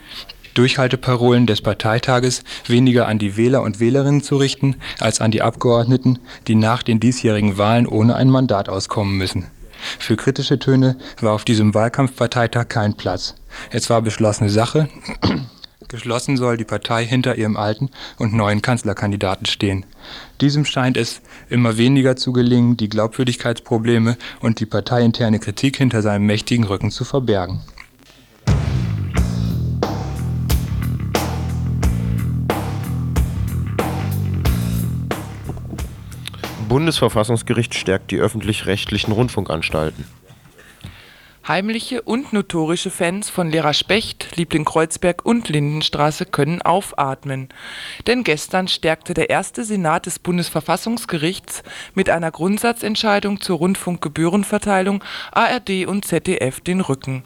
Durchhalteparolen 0.55 1.47
des 1.47 1.61
Parteitages 1.61 2.43
weniger 2.67 3.07
an 3.07 3.19
die 3.19 3.37
Wähler 3.37 3.63
und 3.63 3.79
Wählerinnen 3.79 4.23
zu 4.23 4.37
richten, 4.37 4.77
als 4.99 5.21
an 5.21 5.31
die 5.31 5.43
Abgeordneten, 5.43 6.19
die 6.49 6.57
nach 6.57 6.83
den 6.83 6.99
diesjährigen 6.99 7.59
Wahlen 7.59 7.87
ohne 7.87 8.17
ein 8.17 8.29
Mandat 8.29 8.69
auskommen 8.69 9.17
müssen. 9.17 9.47
Für 9.99 10.17
kritische 10.17 10.59
Töne 10.59 10.97
war 11.21 11.33
auf 11.33 11.45
diesem 11.45 11.75
Wahlkampfparteitag 11.75 12.69
kein 12.69 12.97
Platz. 12.97 13.37
Es 13.71 13.89
war 13.89 14.03
beschlossene 14.03 14.51
Sache. 14.51 14.89
Geschlossen 15.89 16.37
soll 16.37 16.59
die 16.59 16.65
Partei 16.65 17.07
hinter 17.07 17.37
ihrem 17.37 17.57
alten 17.57 17.89
und 18.19 18.35
neuen 18.35 18.61
Kanzlerkandidaten 18.61 19.47
stehen. 19.47 19.87
Diesem 20.43 20.67
scheint 20.67 20.99
es 20.99 21.23
immer 21.49 21.79
weniger 21.79 22.15
zu 22.15 22.35
gelingen, 22.35 22.77
die 22.77 22.91
Glaubwürdigkeitsprobleme 22.91 24.19
und 24.41 24.61
die 24.61 24.67
parteiinterne 24.67 25.39
Kritik 25.39 25.79
hinter 25.79 26.03
seinem 26.03 26.27
mächtigen 26.27 26.67
Rücken 26.67 26.91
zu 26.91 27.05
verbergen. 27.05 27.63
Bundesverfassungsgericht 36.69 37.75
stärkt 37.75 38.11
die 38.11 38.19
öffentlich-rechtlichen 38.19 39.13
Rundfunkanstalten. 39.13 40.05
Heimliche 41.49 42.03
und 42.03 42.35
notorische 42.35 42.91
Fans 42.91 43.31
von 43.31 43.51
Lehrer 43.51 43.73
Specht, 43.73 44.37
Liebling 44.37 44.67
Kreuzberg 44.67 45.25
und 45.25 45.49
Lindenstraße 45.49 46.27
können 46.27 46.61
aufatmen. 46.61 47.49
Denn 48.07 48.23
gestern 48.23 48.69
stärkte 48.69 49.15
der 49.15 49.31
erste 49.31 49.65
Senat 49.65 50.05
des 50.05 50.19
Bundesverfassungsgerichts 50.19 51.63
mit 51.95 52.11
einer 52.11 52.31
Grundsatzentscheidung 52.31 53.41
zur 53.41 53.57
Rundfunkgebührenverteilung 53.57 55.03
ARD 55.33 55.87
und 55.87 56.05
ZDF 56.05 56.61
den 56.61 56.83
Rücken. 56.83 57.23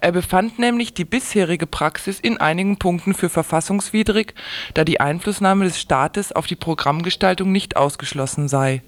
Er 0.00 0.12
befand 0.12 0.60
nämlich 0.60 0.94
die 0.94 1.04
bisherige 1.04 1.66
Praxis 1.66 2.20
in 2.20 2.36
einigen 2.36 2.76
Punkten 2.76 3.14
für 3.14 3.28
verfassungswidrig, 3.28 4.34
da 4.74 4.84
die 4.84 5.00
Einflussnahme 5.00 5.64
des 5.64 5.80
Staates 5.80 6.30
auf 6.30 6.46
die 6.46 6.54
Programmgestaltung 6.54 7.50
nicht 7.50 7.76
ausgeschlossen 7.76 8.46
sei. 8.46 8.82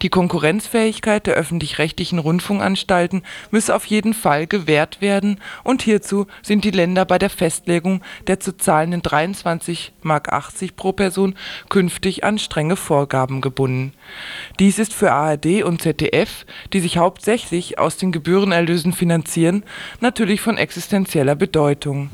Die 0.00 0.10
Konkurrenzfähigkeit 0.10 1.26
der 1.26 1.34
öffentlich-rechtlichen 1.34 2.20
Rundfunkanstalten 2.20 3.24
müsse 3.50 3.74
auf 3.74 3.84
jeden 3.86 4.11
Fall 4.14 4.46
gewährt 4.46 5.00
werden 5.00 5.40
und 5.64 5.82
hierzu 5.82 6.26
sind 6.42 6.64
die 6.64 6.70
Länder 6.70 7.04
bei 7.04 7.18
der 7.18 7.30
Festlegung 7.30 8.02
der 8.26 8.40
zu 8.40 8.56
zahlenden 8.56 9.02
23,80 9.02 9.90
Mark 10.02 10.30
pro 10.76 10.92
Person 10.92 11.34
künftig 11.68 12.24
an 12.24 12.38
strenge 12.38 12.76
Vorgaben 12.76 13.40
gebunden. 13.40 13.92
Dies 14.58 14.78
ist 14.78 14.94
für 14.94 15.12
ARD 15.12 15.62
und 15.62 15.82
ZDF, 15.82 16.46
die 16.72 16.80
sich 16.80 16.98
hauptsächlich 16.98 17.78
aus 17.78 17.96
den 17.96 18.12
Gebührenerlösen 18.12 18.92
finanzieren, 18.92 19.64
natürlich 20.00 20.40
von 20.40 20.56
existenzieller 20.56 21.34
Bedeutung. 21.34 22.10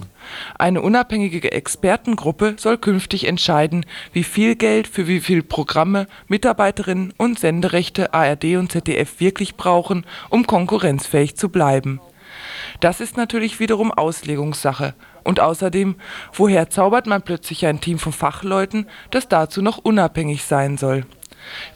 Eine 0.59 0.83
unabhängige 0.83 1.53
Expertengruppe 1.53 2.55
soll 2.59 2.79
künftig 2.79 3.27
entscheiden, 3.27 3.87
wie 4.13 4.25
viel 4.25 4.57
Geld 4.57 4.89
für 4.89 5.07
wie 5.07 5.21
viel 5.21 5.43
Programme 5.43 6.07
Mitarbeiterinnen 6.29 7.13
und 7.17 7.39
Senderechte 7.39 8.15
ARD 8.15 8.57
und 8.57 8.73
ZDF 8.73 9.21
wirklich 9.21 9.57
brauchen, 9.57 10.05
um 10.31 10.47
konkurrenzfähig 10.47 11.37
zu 11.37 11.49
bleiben. 11.49 12.01
Das 12.81 13.01
ist 13.01 13.17
natürlich 13.17 13.61
wiederum 13.61 13.93
Auslegungssache. 13.93 14.95
Und 15.25 15.41
außerdem, 15.41 15.97
woher 16.33 16.71
zaubert 16.71 17.07
man 17.07 17.23
plötzlich 17.23 17.67
ein 17.67 17.81
Team 17.81 17.99
von 17.99 18.13
Fachleuten, 18.13 18.87
das 19.11 19.29
dazu 19.29 19.61
noch 19.63 19.79
unabhängig 19.79 20.45
sein 20.45 20.79
soll? 20.79 21.05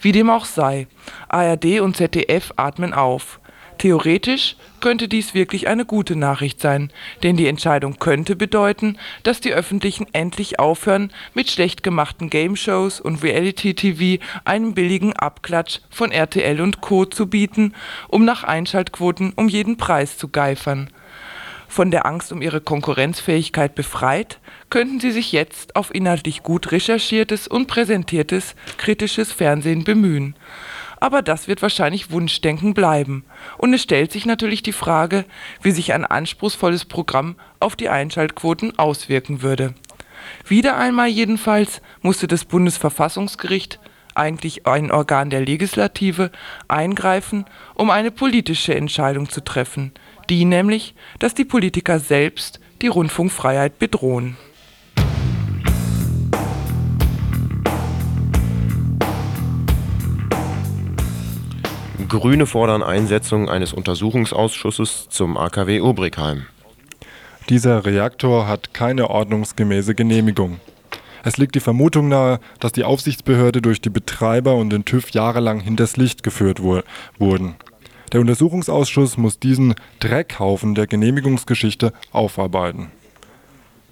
Wie 0.00 0.12
dem 0.12 0.30
auch 0.30 0.44
sei, 0.44 0.86
ARD 1.28 1.80
und 1.80 1.96
ZDF 1.96 2.52
atmen 2.56 2.94
auf. 2.94 3.40
Theoretisch 3.78 4.56
könnte 4.80 5.08
dies 5.08 5.34
wirklich 5.34 5.68
eine 5.68 5.84
gute 5.84 6.16
Nachricht 6.16 6.60
sein, 6.60 6.92
denn 7.22 7.36
die 7.36 7.46
Entscheidung 7.46 7.98
könnte 7.98 8.36
bedeuten, 8.36 8.98
dass 9.22 9.40
die 9.40 9.52
Öffentlichen 9.52 10.06
endlich 10.12 10.58
aufhören, 10.58 11.12
mit 11.34 11.50
schlecht 11.50 11.82
gemachten 11.82 12.30
Game-Shows 12.30 13.00
und 13.00 13.22
Reality-TV 13.22 14.22
einen 14.44 14.74
billigen 14.74 15.14
Abklatsch 15.14 15.80
von 15.90 16.12
RTL 16.12 16.60
und 16.60 16.80
Co. 16.80 17.06
zu 17.06 17.26
bieten, 17.26 17.74
um 18.08 18.24
nach 18.24 18.44
Einschaltquoten 18.44 19.32
um 19.34 19.48
jeden 19.48 19.76
Preis 19.76 20.16
zu 20.16 20.28
geifern. 20.28 20.90
Von 21.68 21.90
der 21.90 22.04
Angst 22.04 22.32
um 22.32 22.42
ihre 22.42 22.60
Konkurrenzfähigkeit 22.60 23.74
befreit, 23.74 24.38
könnten 24.68 25.00
sie 25.00 25.10
sich 25.10 25.32
jetzt 25.32 25.74
auf 25.74 25.94
inhaltlich 25.94 26.42
gut 26.42 26.70
recherchiertes 26.70 27.48
und 27.48 27.66
präsentiertes 27.66 28.54
kritisches 28.76 29.32
Fernsehen 29.32 29.82
bemühen 29.82 30.36
aber 31.02 31.20
das 31.20 31.48
wird 31.48 31.62
wahrscheinlich 31.62 32.12
Wunschdenken 32.12 32.74
bleiben. 32.74 33.24
Und 33.58 33.74
es 33.74 33.82
stellt 33.82 34.12
sich 34.12 34.24
natürlich 34.24 34.62
die 34.62 34.72
Frage, 34.72 35.24
wie 35.60 35.72
sich 35.72 35.92
ein 35.92 36.04
anspruchsvolles 36.04 36.84
Programm 36.84 37.34
auf 37.58 37.74
die 37.74 37.88
Einschaltquoten 37.88 38.78
auswirken 38.78 39.42
würde. 39.42 39.74
Wieder 40.46 40.76
einmal 40.76 41.08
jedenfalls 41.08 41.82
musste 42.02 42.28
das 42.28 42.44
Bundesverfassungsgericht 42.44 43.80
eigentlich 44.14 44.64
ein 44.68 44.92
Organ 44.92 45.28
der 45.28 45.40
Legislative, 45.40 46.30
eingreifen, 46.68 47.46
um 47.74 47.90
eine 47.90 48.12
politische 48.12 48.76
Entscheidung 48.76 49.28
zu 49.28 49.42
treffen, 49.42 49.90
die 50.30 50.44
nämlich, 50.44 50.94
dass 51.18 51.34
die 51.34 51.44
Politiker 51.44 51.98
selbst 51.98 52.60
die 52.80 52.86
Rundfunkfreiheit 52.86 53.80
bedrohen. 53.80 54.36
Grüne 62.08 62.46
fordern 62.46 62.82
Einsetzung 62.82 63.48
eines 63.48 63.72
Untersuchungsausschusses 63.72 65.08
zum 65.08 65.36
AKW 65.36 65.80
Obrigheim. 65.80 66.46
Dieser 67.48 67.84
Reaktor 67.84 68.46
hat 68.46 68.72
keine 68.72 69.10
ordnungsgemäße 69.10 69.94
Genehmigung. 69.94 70.60
Es 71.24 71.36
liegt 71.36 71.54
die 71.54 71.60
Vermutung 71.60 72.08
nahe, 72.08 72.40
dass 72.60 72.72
die 72.72 72.84
Aufsichtsbehörde 72.84 73.62
durch 73.62 73.80
die 73.80 73.90
Betreiber 73.90 74.56
und 74.56 74.70
den 74.70 74.84
TÜV 74.84 75.10
jahrelang 75.10 75.60
hinters 75.60 75.96
Licht 75.96 76.22
geführt 76.22 76.62
wo 76.62 76.80
wurden. 77.18 77.54
Der 78.12 78.20
Untersuchungsausschuss 78.20 79.16
muss 79.16 79.38
diesen 79.38 79.74
Dreckhaufen 80.00 80.74
der 80.74 80.86
Genehmigungsgeschichte 80.86 81.92
aufarbeiten. 82.12 82.90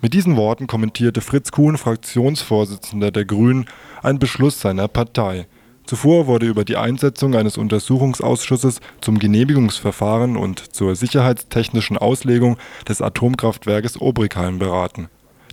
Mit 0.02 0.14
diesen 0.14 0.36
Worten 0.36 0.66
kommentierte 0.66 1.20
Fritz 1.20 1.52
Kuhn, 1.52 1.76
Fraktionsvorsitzender 1.76 3.10
der 3.10 3.24
Grünen, 3.24 3.66
einen 4.02 4.18
Beschluss 4.18 4.60
seiner 4.60 4.88
Partei. 4.88 5.46
Zuvor 5.90 6.28
wurde 6.28 6.46
über 6.46 6.64
die 6.64 6.76
Einsetzung 6.76 7.34
eines 7.34 7.58
Untersuchungsausschusses 7.58 8.78
zum 9.00 9.18
Genehmigungsverfahren 9.18 10.36
und 10.36 10.72
zur 10.72 10.94
sicherheitstechnischen 10.94 11.98
Auslegung 11.98 12.58
des 12.88 13.02
Atomkraftwerkes 13.02 14.00
Obrigheim 14.00 14.60
beraten. 14.60 15.08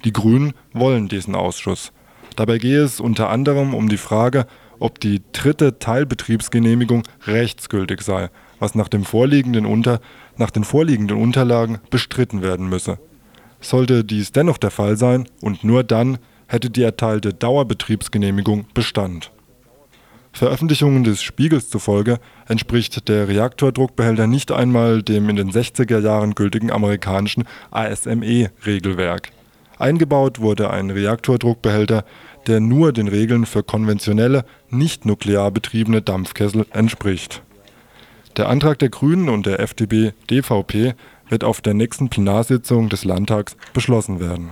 Die 0.05 0.13
Grünen 0.13 0.53
wollen 0.73 1.07
diesen 1.07 1.33
Ausschuss. 1.33 1.91
Dabei 2.35 2.59
gehe 2.59 2.83
es 2.83 2.99
unter 2.99 3.31
anderem 3.31 3.73
um 3.73 3.89
die 3.89 3.97
Frage, 3.97 4.45
ob 4.77 4.99
die 4.99 5.23
dritte 5.31 5.79
Teilbetriebsgenehmigung 5.79 7.01
rechtsgültig 7.25 8.03
sei, 8.03 8.29
was 8.59 8.75
nach, 8.75 8.89
vorliegenden 9.05 9.65
Unter, 9.65 10.01
nach 10.35 10.51
den 10.51 10.65
vorliegenden 10.65 11.17
Unterlagen 11.17 11.79
bestritten 11.89 12.43
werden 12.43 12.69
müsse. 12.69 12.99
Sollte 13.59 14.03
dies 14.03 14.33
dennoch 14.33 14.59
der 14.59 14.69
Fall 14.69 14.97
sein 14.97 15.27
und 15.41 15.63
nur 15.63 15.83
dann, 15.83 16.19
hätte 16.47 16.69
die 16.69 16.83
erteilte 16.83 17.33
Dauerbetriebsgenehmigung 17.33 18.67
Bestand 18.75 19.31
Veröffentlichungen 20.37 21.03
des 21.03 21.23
Spiegels 21.23 21.67
zufolge 21.67 22.19
entspricht 22.47 23.09
der 23.09 23.27
Reaktordruckbehälter 23.27 24.27
nicht 24.27 24.51
einmal 24.51 25.01
dem 25.01 25.29
in 25.29 25.35
den 25.35 25.51
60er 25.51 25.99
Jahren 25.99 26.35
gültigen 26.35 26.71
amerikanischen 26.71 27.45
ASME-Regelwerk. 27.71 29.31
Eingebaut 29.79 30.39
wurde 30.39 30.69
ein 30.69 30.91
Reaktordruckbehälter, 30.91 32.05
der 32.45 32.59
nur 32.59 32.93
den 32.93 33.07
Regeln 33.07 33.47
für 33.47 33.63
konventionelle, 33.63 34.45
nicht 34.69 35.07
nuklear 35.07 35.49
betriebene 35.49 36.03
Dampfkessel 36.03 36.67
entspricht. 36.71 37.41
Der 38.37 38.47
Antrag 38.47 38.77
der 38.77 38.89
Grünen 38.89 39.29
und 39.29 39.47
der 39.47 39.59
FDP/DVP 39.59 40.93
wird 41.29 41.43
auf 41.43 41.61
der 41.61 41.73
nächsten 41.73 42.09
Plenarsitzung 42.09 42.89
des 42.89 43.05
Landtags 43.05 43.57
beschlossen 43.73 44.19
werden. 44.19 44.51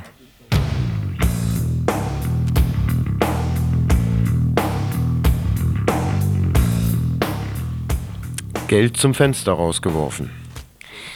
Geld 8.68 8.98
zum 8.98 9.14
Fenster 9.14 9.54
rausgeworfen. 9.54 10.32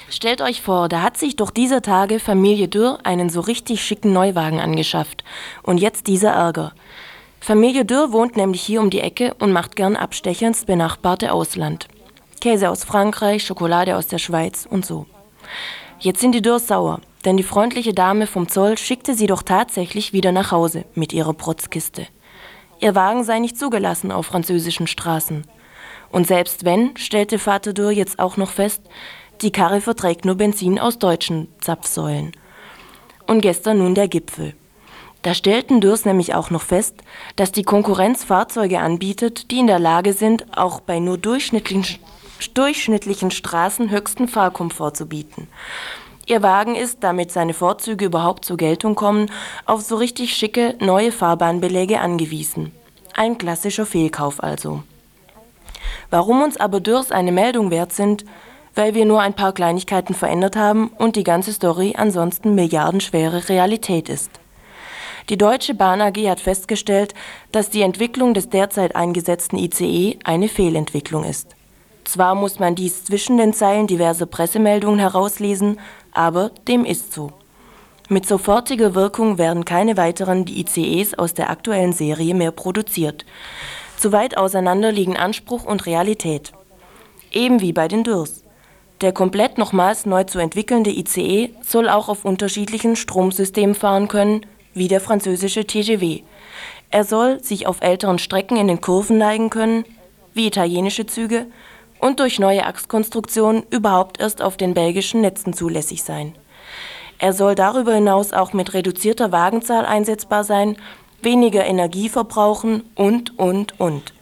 Stellt 0.10 0.42
euch 0.42 0.62
vor, 0.62 0.90
da 0.90 1.02
hat 1.02 1.18
sich 1.18 1.36
doch 1.36 1.52
dieser 1.52 1.82
Tage 1.82 2.20
Familie 2.20 2.68
Dürr 2.68 3.00
einen 3.04 3.30
so 3.30 3.42
richtig 3.42 3.84
schicken 3.84 4.12
Neuwagen 4.12 4.60
angeschafft. 4.60 5.24
Und 5.64 5.78
jetzt 5.78 6.08
dieser 6.08 6.32
Ärger. 6.32 6.74
Familie 7.40 7.86
Dürr 7.86 8.12
wohnt 8.12 8.36
nämlich 8.36 8.62
hier 8.62 8.82
um 8.82 8.90
die 8.90 9.02
Ecke 9.02 9.36
und 9.40 9.52
macht 9.52 9.76
gern 9.76 9.96
Abstecher 9.96 10.48
ins 10.48 10.66
benachbarte 10.66 11.32
Ausland. 11.32 11.88
Käse 12.42 12.70
aus 12.70 12.84
Frankreich, 12.84 13.46
Schokolade 13.46 13.98
aus 13.98 14.08
der 14.08 14.18
Schweiz 14.18 14.68
und 14.70 14.86
so. 14.86 15.06
Jetzt 16.00 16.22
sind 16.22 16.34
die 16.34 16.42
Dürrs 16.42 16.68
sauer, 16.68 17.02
denn 17.26 17.38
die 17.38 17.44
freundliche 17.44 17.94
Dame 17.94 18.28
vom 18.28 18.48
Zoll 18.48 18.78
schickte 18.78 19.14
sie 19.14 19.28
doch 19.28 19.44
tatsächlich 19.44 20.14
wieder 20.14 20.32
nach 20.32 20.52
Hause 20.52 20.86
mit 20.96 21.14
ihrer 21.14 21.34
Protzkiste. 21.34 22.08
Ihr 22.80 22.96
Wagen 22.96 23.24
sei 23.24 23.40
nicht 23.40 23.58
zugelassen 23.58 24.12
auf 24.12 24.26
französischen 24.26 24.88
Straßen. 24.88 25.46
Und 26.12 26.28
selbst 26.28 26.66
wenn, 26.66 26.96
stellte 26.98 27.40
Vater 27.40 27.74
Dürr 27.74 27.92
jetzt 27.92 28.20
auch 28.20 28.38
noch 28.38 28.52
fest, 28.52 28.82
die 29.42 29.52
Karre 29.52 29.80
verträgt 29.82 30.26
nur 30.26 30.36
Benzin 30.36 30.80
aus 30.80 31.00
deutschen 31.00 31.48
Zapfsäulen. 31.62 32.32
Und 33.28 33.42
gestern 33.42 33.78
nun 33.78 33.96
der 33.96 34.08
Gipfel. 34.08 34.54
Da 35.22 35.34
stellten 35.34 35.82
Dürrs 35.82 36.06
nämlich 36.06 36.34
auch 36.34 36.50
noch 36.50 36.62
fest, 36.62 36.96
dass 37.36 37.52
die 37.52 37.64
Konkurrenz 37.64 38.24
Fahrzeuge 38.24 38.80
anbietet, 38.80 39.52
die 39.52 39.60
in 39.60 39.68
der 39.68 39.80
Lage 39.80 40.14
sind, 40.14 40.58
auch 40.58 40.80
bei 40.80 41.00
nur 41.00 41.18
durchschnittlichen, 41.18 42.00
durchschnittlichen 42.54 43.30
Straßen 43.30 43.90
höchsten 43.90 44.28
Fahrkomfort 44.28 44.96
zu 44.96 45.08
bieten. 45.08 45.48
Ihr 46.26 46.42
Wagen 46.42 46.76
ist, 46.76 47.00
damit 47.02 47.32
seine 47.32 47.54
Vorzüge 47.54 48.06
überhaupt 48.06 48.46
zur 48.46 48.56
Geltung 48.56 48.96
kommen, 48.96 49.32
auf 49.66 49.82
so 49.82 49.96
richtig 49.96 50.36
schicke 50.36 50.76
neue 50.80 51.12
Fahrbahnbeläge 51.12 52.00
angewiesen. 52.00 52.72
Ein 53.14 53.38
klassischer 53.38 53.86
Fehlkauf 53.86 54.42
also. 54.42 54.84
Warum 56.10 56.42
uns 56.42 56.58
aber 56.58 56.80
Dürrs 56.80 57.12
eine 57.12 57.32
Meldung 57.32 57.72
wert 57.72 57.94
sind, 57.94 58.26
weil 58.76 58.94
wir 58.94 59.06
nur 59.06 59.22
ein 59.22 59.34
paar 59.34 59.54
Kleinigkeiten 59.54 60.14
verändert 60.14 60.56
haben 60.56 60.90
und 60.98 61.16
die 61.16 61.24
ganze 61.24 61.54
Story 61.54 61.96
ansonsten 61.98 62.56
milliardenschwere 62.56 63.50
Realität 63.50 64.10
ist. 64.10 64.32
Die 65.30 65.38
Deutsche 65.38 65.76
Bahn 65.76 66.02
AG 66.02 66.18
hat 66.28 66.40
festgestellt, 66.40 67.14
dass 67.52 67.70
die 67.70 67.84
Entwicklung 67.84 68.34
des 68.34 68.50
derzeit 68.50 68.96
eingesetzten 68.96 69.58
ICE 69.58 70.18
eine 70.24 70.48
Fehlentwicklung 70.48 71.24
ist. 71.24 71.56
Zwar 72.04 72.34
muss 72.34 72.58
man 72.58 72.74
dies 72.74 73.04
zwischen 73.04 73.38
den 73.38 73.54
Zeilen 73.54 73.86
diverser 73.86 74.26
Pressemeldungen 74.26 75.00
herauslesen, 75.00 75.80
aber 76.12 76.50
dem 76.68 76.84
ist 76.84 77.14
so. 77.14 77.32
Mit 78.08 78.28
sofortiger 78.28 78.96
Wirkung 78.96 79.38
werden 79.38 79.66
keine 79.66 79.96
weiteren 79.96 80.48
ICEs 80.48 81.14
aus 81.14 81.36
der 81.36 81.52
aktuellen 81.52 81.94
Serie 81.94 82.34
mehr 82.34 82.50
produziert. 82.52 83.24
Zu 84.00 84.14
weit 84.14 84.38
auseinander 84.38 84.94
liegen 84.94 85.18
Anspruch 85.18 85.66
und 85.66 85.86
Realität. 85.86 86.54
Eben 87.34 87.60
wie 87.60 87.74
bei 87.74 87.90
den 87.90 88.06
Dürrs. 88.06 88.46
Der 89.02 89.12
komplett 89.12 89.58
nochmals 89.58 90.06
neu 90.06 90.24
zu 90.24 90.40
entwickelnde 90.40 90.90
ICE 90.90 91.54
soll 91.62 91.90
auch 91.90 92.08
auf 92.08 92.24
unterschiedlichen 92.24 92.96
Stromsystemen 92.96 93.76
fahren 93.76 94.08
können, 94.08 94.46
wie 94.74 94.88
der 94.88 95.02
französische 95.02 95.68
TGV. 95.68 96.24
Er 96.92 97.04
soll 97.04 97.44
sich 97.44 97.68
auf 97.68 97.82
älteren 97.82 98.20
Strecken 98.20 98.56
in 98.56 98.70
den 98.70 98.80
Kurven 98.80 99.18
neigen 99.18 99.50
können, 99.50 99.84
wie 100.34 100.48
italienische 100.48 101.06
Züge, 101.06 101.48
und 102.00 102.22
durch 102.22 102.40
neue 102.40 102.66
Achskonstruktionen 102.66 103.64
überhaupt 103.70 104.22
erst 104.22 104.42
auf 104.42 104.56
den 104.56 104.74
belgischen 104.74 105.20
Netzen 105.20 105.52
zulässig 105.52 106.04
sein. 106.04 106.34
Er 107.18 107.34
soll 107.34 107.54
darüber 107.54 107.96
hinaus 107.96 108.32
auch 108.32 108.54
mit 108.54 108.74
reduzierter 108.74 109.34
Wagenzahl 109.34 109.86
einsetzbar 109.86 110.46
sein, 110.46 110.78
weniger 111.24 111.66
Energie 111.66 112.10
verbrauchen 112.10 112.84
und, 112.96 113.38
und, 113.38 113.80
und. 113.80 114.14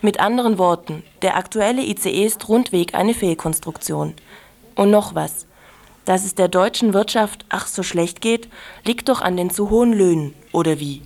Mit 0.00 0.18
anderen 0.18 0.58
Worten, 0.58 1.04
der 1.22 1.36
aktuelle 1.36 1.82
ICE 1.82 2.24
ist 2.24 2.48
rundweg 2.48 2.94
eine 2.94 3.14
Fehlkonstruktion. 3.14 4.14
Und 4.74 4.90
noch 4.90 5.14
was. 5.14 5.46
Dass 6.04 6.24
es 6.24 6.34
der 6.34 6.48
deutschen 6.48 6.94
Wirtschaft 6.94 7.44
ach 7.48 7.68
so 7.68 7.82
schlecht 7.82 8.20
geht, 8.20 8.48
liegt 8.84 9.08
doch 9.08 9.20
an 9.20 9.36
den 9.36 9.50
zu 9.50 9.70
hohen 9.70 9.92
Löhnen, 9.92 10.34
oder 10.50 10.80
wie? 10.80 11.02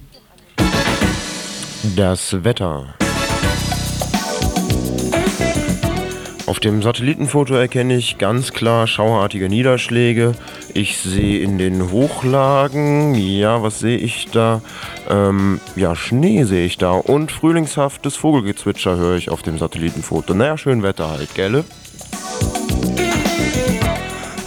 Das 1.94 2.42
Wetter. 2.42 2.94
Auf 6.46 6.60
dem 6.60 6.80
Satellitenfoto 6.80 7.54
erkenne 7.54 7.96
ich 7.96 8.18
ganz 8.18 8.52
klar 8.52 8.86
schauerartige 8.86 9.48
Niederschläge. 9.48 10.32
Ich 10.74 10.96
sehe 10.98 11.40
in 11.40 11.58
den 11.58 11.90
Hochlagen, 11.90 13.16
ja, 13.16 13.64
was 13.64 13.80
sehe 13.80 13.98
ich 13.98 14.28
da? 14.30 14.62
Ähm, 15.10 15.60
ja, 15.74 15.96
Schnee 15.96 16.44
sehe 16.44 16.64
ich 16.64 16.78
da 16.78 16.92
und 16.92 17.32
frühlingshaftes 17.32 18.14
Vogelgezwitscher 18.14 18.96
höre 18.96 19.16
ich 19.16 19.28
auf 19.28 19.42
dem 19.42 19.58
Satellitenfoto. 19.58 20.34
Naja, 20.34 20.56
schön 20.56 20.84
Wetter 20.84 21.10
halt, 21.10 21.34
gell? 21.34 21.64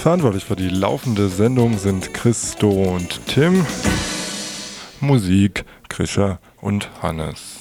Verantwortlich 0.01 0.45
für 0.45 0.55
die 0.55 0.69
laufende 0.69 1.27
Sendung 1.27 1.77
sind 1.77 2.13
Christo 2.13 2.69
und 2.69 3.19
Tim. 3.27 3.65
Musik, 5.01 5.65
Krischer 5.89 6.39
und 6.61 6.89
Hannes. 7.01 7.58